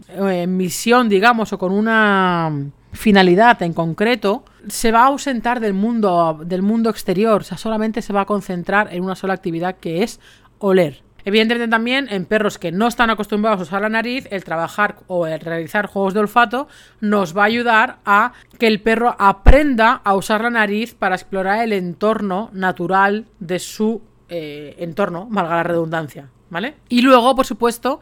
eh, 0.07 0.47
misión, 0.47 1.09
digamos, 1.09 1.51
o 1.51 1.57
con 1.57 1.73
una 1.73 2.71
finalidad 2.93 3.61
en 3.61 3.73
concreto, 3.73 4.45
se 4.69 4.91
va 4.91 5.01
a 5.01 5.07
ausentar 5.07 5.59
del 5.59 5.73
mundo 5.73 6.39
del 6.45 6.61
mundo 6.61 6.89
exterior, 6.89 7.41
o 7.41 7.43
sea, 7.43 7.57
solamente 7.57 8.01
se 8.01 8.13
va 8.13 8.21
a 8.21 8.25
concentrar 8.25 8.93
en 8.93 9.03
una 9.03 9.15
sola 9.15 9.33
actividad 9.33 9.77
que 9.77 10.03
es 10.03 10.19
oler. 10.59 11.03
Evidentemente 11.25 11.69
también 11.69 12.07
en 12.09 12.25
perros 12.25 12.57
que 12.57 12.71
no 12.71 12.87
están 12.87 13.09
acostumbrados 13.09 13.59
a 13.59 13.63
usar 13.63 13.81
la 13.81 13.89
nariz, 13.89 14.27
el 14.31 14.43
trabajar 14.43 14.97
o 15.07 15.27
el 15.27 15.39
realizar 15.39 15.87
juegos 15.87 16.13
de 16.13 16.21
olfato 16.21 16.67
nos 16.99 17.37
va 17.37 17.43
a 17.43 17.45
ayudar 17.45 17.97
a 18.05 18.33
que 18.57 18.67
el 18.67 18.81
perro 18.81 19.15
aprenda 19.19 20.01
a 20.03 20.15
usar 20.15 20.41
la 20.41 20.49
nariz 20.49 20.93
para 20.93 21.15
explorar 21.15 21.63
el 21.63 21.73
entorno 21.73 22.49
natural 22.53 23.25
de 23.39 23.59
su 23.59 24.01
eh, 24.29 24.75
entorno, 24.79 25.27
valga 25.29 25.57
la 25.57 25.63
redundancia, 25.63 26.29
¿vale? 26.49 26.75
Y 26.89 27.01
luego, 27.01 27.35
por 27.35 27.45
supuesto, 27.45 27.99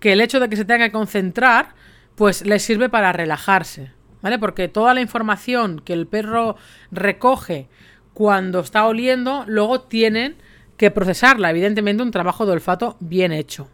que 0.00 0.12
el 0.12 0.20
hecho 0.20 0.40
de 0.40 0.48
que 0.48 0.56
se 0.56 0.64
tenga 0.64 0.86
que 0.86 0.92
concentrar, 0.92 1.74
pues 2.14 2.44
le 2.44 2.58
sirve 2.58 2.88
para 2.88 3.12
relajarse, 3.12 3.92
¿vale? 4.20 4.38
Porque 4.38 4.68
toda 4.68 4.94
la 4.94 5.00
información 5.00 5.80
que 5.80 5.92
el 5.92 6.06
perro 6.06 6.56
recoge 6.90 7.68
cuando 8.12 8.60
está 8.60 8.84
oliendo, 8.86 9.44
luego 9.46 9.82
tienen 9.82 10.36
que 10.78 10.90
procesarla. 10.90 11.50
Evidentemente, 11.50 12.02
un 12.02 12.10
trabajo 12.10 12.46
de 12.46 12.52
olfato 12.52 12.96
bien 13.00 13.32
hecho. 13.32 13.68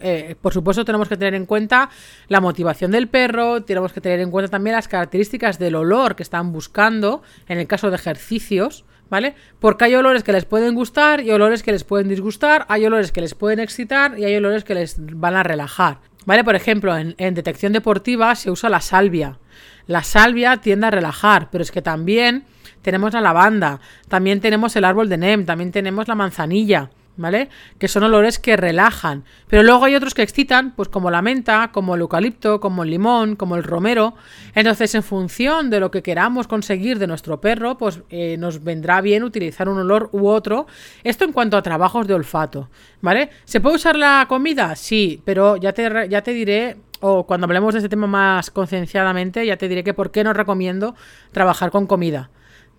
Eh, 0.00 0.34
por 0.40 0.52
supuesto, 0.52 0.84
tenemos 0.84 1.08
que 1.08 1.16
tener 1.16 1.34
en 1.34 1.46
cuenta 1.46 1.90
la 2.26 2.40
motivación 2.40 2.90
del 2.90 3.06
perro, 3.06 3.62
tenemos 3.62 3.92
que 3.92 4.00
tener 4.00 4.18
en 4.20 4.30
cuenta 4.30 4.50
también 4.50 4.74
las 4.74 4.88
características 4.88 5.58
del 5.58 5.76
olor 5.76 6.16
que 6.16 6.22
están 6.24 6.50
buscando 6.50 7.22
en 7.46 7.58
el 7.58 7.68
caso 7.68 7.90
de 7.90 7.96
ejercicios. 7.96 8.84
¿Vale? 9.10 9.34
Porque 9.58 9.86
hay 9.86 9.94
olores 9.94 10.22
que 10.22 10.32
les 10.32 10.44
pueden 10.44 10.74
gustar 10.74 11.22
y 11.22 11.30
olores 11.30 11.62
que 11.62 11.72
les 11.72 11.82
pueden 11.82 12.10
disgustar, 12.10 12.66
hay 12.68 12.84
olores 12.84 13.10
que 13.10 13.22
les 13.22 13.34
pueden 13.34 13.58
excitar 13.58 14.18
y 14.18 14.24
hay 14.24 14.36
olores 14.36 14.64
que 14.64 14.74
les 14.74 14.96
van 14.98 15.34
a 15.34 15.42
relajar. 15.42 16.00
¿Vale? 16.26 16.44
Por 16.44 16.54
ejemplo, 16.54 16.94
en 16.94 17.34
detección 17.34 17.72
deportiva 17.72 18.34
se 18.34 18.50
usa 18.50 18.68
la 18.68 18.82
salvia. 18.82 19.38
La 19.86 20.02
salvia 20.02 20.58
tiende 20.58 20.88
a 20.88 20.90
relajar, 20.90 21.48
pero 21.50 21.62
es 21.62 21.72
que 21.72 21.80
también 21.80 22.44
tenemos 22.82 23.12
la 23.12 23.20
lavanda, 23.20 23.80
también 24.08 24.40
tenemos 24.40 24.74
el 24.76 24.84
árbol 24.84 25.08
de 25.08 25.18
NEM, 25.18 25.44
también 25.46 25.72
tenemos 25.72 26.08
la 26.08 26.14
manzanilla, 26.14 26.90
¿vale? 27.18 27.48
Que 27.78 27.88
son 27.88 28.04
olores 28.04 28.38
que 28.38 28.56
relajan. 28.56 29.24
Pero 29.48 29.62
luego 29.62 29.84
hay 29.84 29.94
otros 29.94 30.14
que 30.14 30.22
excitan, 30.22 30.72
pues 30.74 30.88
como 30.88 31.10
la 31.10 31.20
menta, 31.20 31.70
como 31.72 31.94
el 31.94 32.00
eucalipto, 32.00 32.60
como 32.60 32.84
el 32.84 32.90
limón, 32.90 33.36
como 33.36 33.56
el 33.56 33.64
romero. 33.64 34.14
Entonces, 34.54 34.94
en 34.94 35.02
función 35.02 35.68
de 35.68 35.80
lo 35.80 35.90
que 35.90 36.02
queramos 36.02 36.46
conseguir 36.46 36.98
de 36.98 37.06
nuestro 37.06 37.40
perro, 37.40 37.76
pues 37.76 38.00
eh, 38.08 38.36
nos 38.38 38.64
vendrá 38.64 39.00
bien 39.00 39.24
utilizar 39.24 39.68
un 39.68 39.78
olor 39.78 40.08
u 40.12 40.28
otro. 40.28 40.66
Esto 41.04 41.24
en 41.24 41.32
cuanto 41.32 41.56
a 41.56 41.62
trabajos 41.62 42.06
de 42.06 42.14
olfato, 42.14 42.70
¿vale? 43.02 43.30
¿Se 43.44 43.60
puede 43.60 43.76
usar 43.76 43.96
la 43.96 44.24
comida? 44.28 44.74
Sí, 44.76 45.20
pero 45.24 45.56
ya 45.56 45.72
te, 45.72 46.08
ya 46.08 46.22
te 46.22 46.32
diré 46.32 46.76
o 47.00 47.26
cuando 47.26 47.44
hablemos 47.44 47.74
de 47.74 47.78
este 47.78 47.88
tema 47.88 48.06
más 48.06 48.50
concienciadamente, 48.50 49.46
ya 49.46 49.56
te 49.56 49.68
diré 49.68 49.84
que 49.84 49.94
por 49.94 50.10
qué 50.10 50.24
no 50.24 50.32
recomiendo 50.32 50.96
trabajar 51.32 51.70
con 51.70 51.86
comida. 51.86 52.30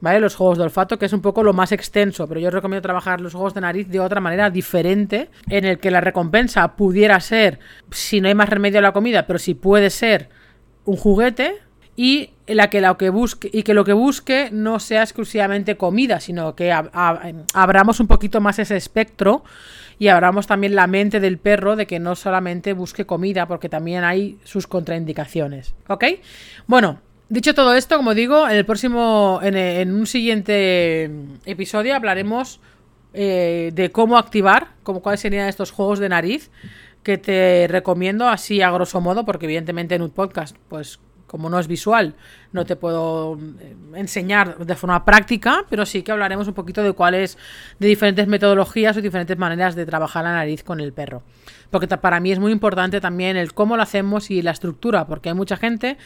¿Vale? 0.02 0.20
Los 0.20 0.36
juegos 0.36 0.58
de 0.58 0.64
olfato, 0.66 0.98
que 0.98 1.06
es 1.06 1.14
un 1.14 1.22
poco 1.22 1.44
lo 1.44 1.54
más 1.54 1.72
extenso, 1.72 2.28
pero 2.28 2.40
yo 2.40 2.50
recomiendo 2.50 2.82
trabajar 2.82 3.22
los 3.22 3.34
juegos 3.34 3.54
de 3.54 3.62
nariz 3.62 3.88
de 3.88 4.00
otra 4.00 4.22
manera 4.22 4.50
diferente, 4.50 5.30
en 5.50 5.66
el 5.66 5.80
que 5.80 5.92
la 5.92 6.02
recompensa 6.02 6.76
pudiera 6.76 7.20
ser, 7.20 7.60
si 7.92 8.22
no 8.22 8.28
hay 8.28 8.36
más 8.36 8.50
remedio 8.50 8.80
a 8.80 8.84
la 8.84 8.94
comida, 8.94 9.28
pero 9.28 9.40
si 9.40 9.54
puede 9.54 9.90
ser 9.90 10.30
un 10.86 10.96
juguete, 10.98 11.56
y 12.02 12.30
la 12.48 12.70
que 12.70 12.82
que 12.98 13.10
busque 13.10 13.50
y 13.52 13.64
que 13.64 13.74
lo 13.74 13.84
que 13.84 13.92
busque 13.92 14.48
no 14.54 14.80
sea 14.80 15.04
exclusivamente 15.04 15.76
comida, 15.76 16.22
sino 16.22 16.56
que 16.56 16.72
abramos 16.72 18.00
un 18.00 18.08
poquito 18.08 18.40
más 18.40 18.58
ese 18.58 18.78
espectro 18.78 19.44
y 19.98 20.08
abramos 20.08 20.48
también 20.48 20.76
la 20.76 20.88
mente 20.88 21.20
del 21.20 21.40
perro 21.40 21.76
de 21.76 21.88
que 21.88 22.00
no 22.00 22.16
solamente 22.16 22.72
busque 22.72 23.06
comida, 23.06 23.48
porque 23.48 23.68
también 23.68 24.06
hay 24.06 24.40
sus 24.46 24.66
contraindicaciones. 24.66 25.76
¿Ok? 25.90 26.06
Bueno, 26.68 27.02
Dicho 27.30 27.54
todo 27.54 27.76
esto, 27.76 27.96
como 27.96 28.16
digo, 28.16 28.48
en 28.50 28.56
el 28.56 28.66
próximo, 28.66 29.40
en, 29.44 29.94
un 29.94 30.08
siguiente 30.08 31.12
episodio 31.46 31.96
hablaremos 31.96 32.60
eh, 33.14 33.70
de 33.74 33.92
cómo 33.92 34.18
activar, 34.18 34.70
como 34.82 35.04
cuáles 35.04 35.20
serían 35.20 35.48
estos 35.48 35.70
juegos 35.70 36.00
de 36.00 36.10
nariz 36.10 36.50
que 37.04 37.20
te 37.20 37.68
recomiendo 37.70 38.28
así 38.28 38.64
a 38.64 38.72
grosso 38.72 39.00
modo, 39.00 39.26
porque 39.26 39.46
evidentemente 39.46 39.94
en 39.94 40.02
un 40.02 40.10
podcast, 40.10 40.56
pues 40.70 41.00
como 41.30 41.50
no 41.50 41.60
es 41.60 41.68
visual, 41.68 42.16
no 42.52 42.66
te 42.66 42.76
puedo 42.76 43.38
eh, 43.60 43.76
enseñar 43.94 44.66
de 44.66 44.76
forma 44.76 45.06
práctica, 45.06 45.64
pero 45.70 45.86
sí 45.86 46.02
que 46.02 46.12
hablaremos 46.12 46.48
un 46.48 46.56
poquito 46.56 46.82
de 46.82 46.94
cuáles, 46.94 47.38
de 47.78 47.88
diferentes 47.88 48.28
metodologías 48.28 48.98
o 48.98 49.02
diferentes 49.02 49.38
maneras 49.38 49.76
de 49.76 49.86
trabajar 49.86 50.24
la 50.24 50.34
nariz 50.34 50.64
con 50.64 50.80
el 50.80 50.92
perro. 50.92 51.22
Porque 51.70 51.88
para 51.88 52.20
mí 52.20 52.32
es 52.32 52.40
muy 52.40 52.52
importante 52.52 53.00
también 53.00 53.38
el 53.38 53.54
cómo 53.54 53.78
lo 53.78 53.84
hacemos 53.84 54.32
y 54.32 54.42
la 54.42 54.52
estructura, 54.52 55.06
porque 55.06 55.30
hay 55.30 55.36
mucha 55.36 55.56
gente 55.56 55.98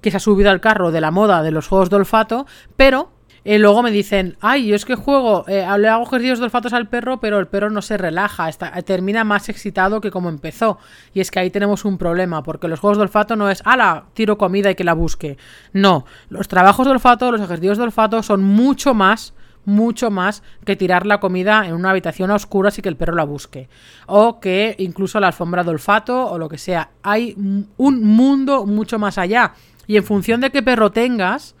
que 0.00 0.10
se 0.10 0.16
ha 0.16 0.20
subido 0.20 0.50
al 0.50 0.60
carro 0.60 0.90
de 0.90 1.00
la 1.00 1.12
moda 1.12 1.44
de 1.44 1.52
los 1.52 1.68
juegos 1.68 1.88
de 1.88 1.96
olfato, 1.96 2.46
pero 2.76 3.12
y 3.44 3.58
luego 3.58 3.82
me 3.82 3.90
dicen, 3.90 4.36
ay, 4.40 4.68
yo 4.68 4.76
es 4.76 4.84
que 4.84 4.94
juego, 4.94 5.44
eh, 5.48 5.66
le 5.78 5.88
hago 5.88 6.04
ejercicios 6.04 6.38
de 6.38 6.44
olfatos 6.44 6.72
al 6.72 6.88
perro, 6.88 7.18
pero 7.18 7.40
el 7.40 7.48
perro 7.48 7.70
no 7.70 7.82
se 7.82 7.96
relaja, 7.96 8.48
está, 8.48 8.70
termina 8.82 9.24
más 9.24 9.48
excitado 9.48 10.00
que 10.00 10.12
como 10.12 10.28
empezó. 10.28 10.78
Y 11.12 11.20
es 11.20 11.30
que 11.30 11.40
ahí 11.40 11.50
tenemos 11.50 11.84
un 11.84 11.98
problema, 11.98 12.44
porque 12.44 12.68
los 12.68 12.78
juegos 12.78 12.98
de 12.98 13.02
olfato 13.02 13.34
no 13.34 13.50
es, 13.50 13.60
ala, 13.64 14.04
tiro 14.14 14.38
comida 14.38 14.70
y 14.70 14.76
que 14.76 14.84
la 14.84 14.94
busque. 14.94 15.38
No, 15.72 16.04
los 16.28 16.46
trabajos 16.46 16.86
de 16.86 16.92
olfato, 16.92 17.32
los 17.32 17.40
ejercicios 17.40 17.78
de 17.78 17.84
olfato 17.84 18.22
son 18.22 18.42
mucho 18.42 18.94
más 18.94 19.34
mucho 19.64 20.10
más 20.10 20.42
que 20.64 20.74
tirar 20.74 21.06
la 21.06 21.20
comida 21.20 21.66
en 21.66 21.74
una 21.74 21.90
habitación 21.90 22.32
a 22.32 22.34
oscuras 22.34 22.78
y 22.78 22.82
que 22.82 22.88
el 22.88 22.96
perro 22.96 23.14
la 23.14 23.22
busque. 23.22 23.68
O 24.06 24.40
que 24.40 24.74
incluso 24.78 25.20
la 25.20 25.28
alfombra 25.28 25.62
de 25.62 25.70
olfato 25.70 26.26
o 26.26 26.36
lo 26.36 26.48
que 26.48 26.58
sea. 26.58 26.90
Hay 27.04 27.36
un 27.36 28.02
mundo 28.02 28.66
mucho 28.66 28.98
más 28.98 29.18
allá. 29.18 29.52
Y 29.86 29.96
en 29.96 30.04
función 30.04 30.40
de 30.40 30.50
qué 30.50 30.62
perro 30.62 30.90
tengas, 30.90 31.54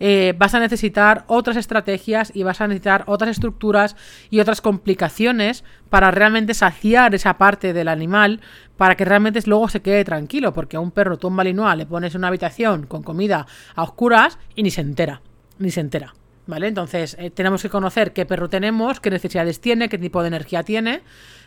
eh, 0.00 0.34
vas 0.36 0.54
a 0.54 0.60
necesitar 0.60 1.24
otras 1.26 1.56
estrategias 1.56 2.32
y 2.34 2.42
vas 2.42 2.60
a 2.60 2.66
necesitar 2.66 3.04
otras 3.06 3.30
estructuras 3.30 3.96
y 4.30 4.40
otras 4.40 4.62
complicaciones 4.62 5.62
para 5.90 6.10
realmente 6.10 6.54
saciar 6.54 7.14
esa 7.14 7.36
parte 7.36 7.72
del 7.72 7.88
animal 7.88 8.40
para 8.78 8.96
que 8.96 9.04
realmente 9.04 9.40
luego 9.44 9.68
se 9.68 9.82
quede 9.82 10.04
tranquilo, 10.04 10.54
porque 10.54 10.78
a 10.78 10.80
un 10.80 10.90
perro 10.90 11.18
tú 11.18 11.28
malinois 11.30 11.76
le 11.76 11.84
pones 11.84 12.14
en 12.14 12.20
una 12.20 12.28
habitación 12.28 12.86
con 12.86 13.02
comida 13.02 13.46
a 13.76 13.82
oscuras 13.82 14.38
y 14.54 14.62
ni 14.62 14.70
se 14.70 14.80
entera, 14.80 15.20
ni 15.58 15.70
se 15.70 15.80
entera. 15.80 16.14
¿Vale? 16.46 16.66
Entonces, 16.66 17.14
eh, 17.20 17.30
tenemos 17.30 17.62
que 17.62 17.68
conocer 17.68 18.12
qué 18.12 18.26
perro 18.26 18.48
tenemos, 18.48 18.98
qué 18.98 19.10
necesidades 19.10 19.60
tiene, 19.60 19.88
qué 19.88 19.98
tipo 19.98 20.22
de 20.22 20.28
energía 20.28 20.64
tiene, 20.64 21.02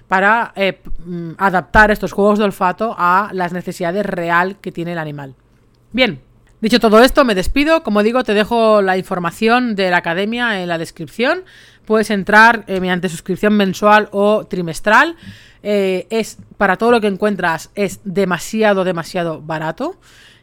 para 0.08 0.54
eh, 0.56 0.82
mm, 1.06 1.32
adaptar 1.38 1.92
estos 1.92 2.14
juegos 2.14 2.40
de 2.40 2.46
olfato 2.46 2.96
a 2.98 3.30
las 3.34 3.52
necesidades 3.52 4.06
real 4.06 4.58
que 4.62 4.72
tiene 4.72 4.94
el 4.94 5.00
animal. 5.00 5.36
Bien, 5.92 6.22
Dicho 6.64 6.80
todo 6.80 7.04
esto, 7.04 7.26
me 7.26 7.36
despido. 7.36 7.84
Como 7.84 8.04
digo, 8.04 8.24
te 8.24 8.34
dejo 8.34 8.82
la 8.82 8.96
información 8.96 9.76
de 9.76 9.92
la 9.92 9.98
academia 9.98 10.62
en 10.62 10.70
la 10.70 10.78
descripción. 10.78 11.44
Puedes 11.84 12.10
entrar 12.10 12.64
eh, 12.68 12.80
mediante 12.80 13.10
suscripción 13.10 13.52
mensual 13.58 14.08
o 14.12 14.46
trimestral. 14.46 15.18
Eh, 15.62 16.08
es 16.10 16.38
para 16.56 16.78
todo 16.78 16.92
lo 16.92 17.02
que 17.02 17.08
encuentras 17.08 17.70
es 17.76 18.00
demasiado, 18.06 18.86
demasiado 18.86 19.42
barato. 19.42 19.98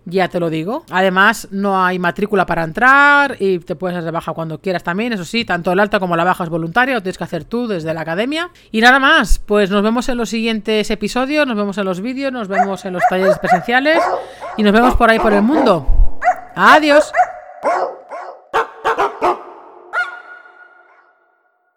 Ya 0.04 0.28
te 0.28 0.40
lo 0.40 0.50
digo. 0.50 0.84
Además, 0.90 1.48
no 1.52 1.82
hay 1.82 1.98
matrícula 1.98 2.44
para 2.44 2.64
entrar 2.64 3.38
y 3.40 3.58
te 3.60 3.74
puedes 3.74 3.96
hacer 3.96 4.04
de 4.04 4.10
baja 4.10 4.34
cuando 4.34 4.58
quieras 4.58 4.82
también. 4.82 5.14
Eso 5.14 5.24
sí, 5.24 5.46
tanto 5.46 5.72
el 5.72 5.80
alta 5.80 6.00
como 6.00 6.16
la 6.16 6.24
baja 6.24 6.44
es 6.44 6.50
voluntaria, 6.50 6.96
lo 6.96 7.02
tienes 7.02 7.16
que 7.16 7.24
hacer 7.24 7.44
tú 7.44 7.66
desde 7.66 7.94
la 7.94 8.02
academia. 8.02 8.50
Y 8.70 8.82
nada 8.82 8.98
más, 8.98 9.38
pues 9.38 9.70
nos 9.70 9.82
vemos 9.82 10.06
en 10.10 10.18
los 10.18 10.28
siguientes 10.28 10.90
episodios, 10.90 11.46
nos 11.46 11.56
vemos 11.56 11.78
en 11.78 11.86
los 11.86 12.02
vídeos, 12.02 12.30
nos 12.30 12.46
vemos 12.46 12.84
en 12.84 12.92
los 12.92 13.04
talleres 13.08 13.38
presenciales 13.38 14.02
y 14.58 14.62
nos 14.62 14.74
vemos 14.74 14.96
por 14.96 15.08
ahí 15.08 15.18
por 15.18 15.32
el 15.32 15.40
mundo. 15.40 16.09
Adiós. 16.54 17.12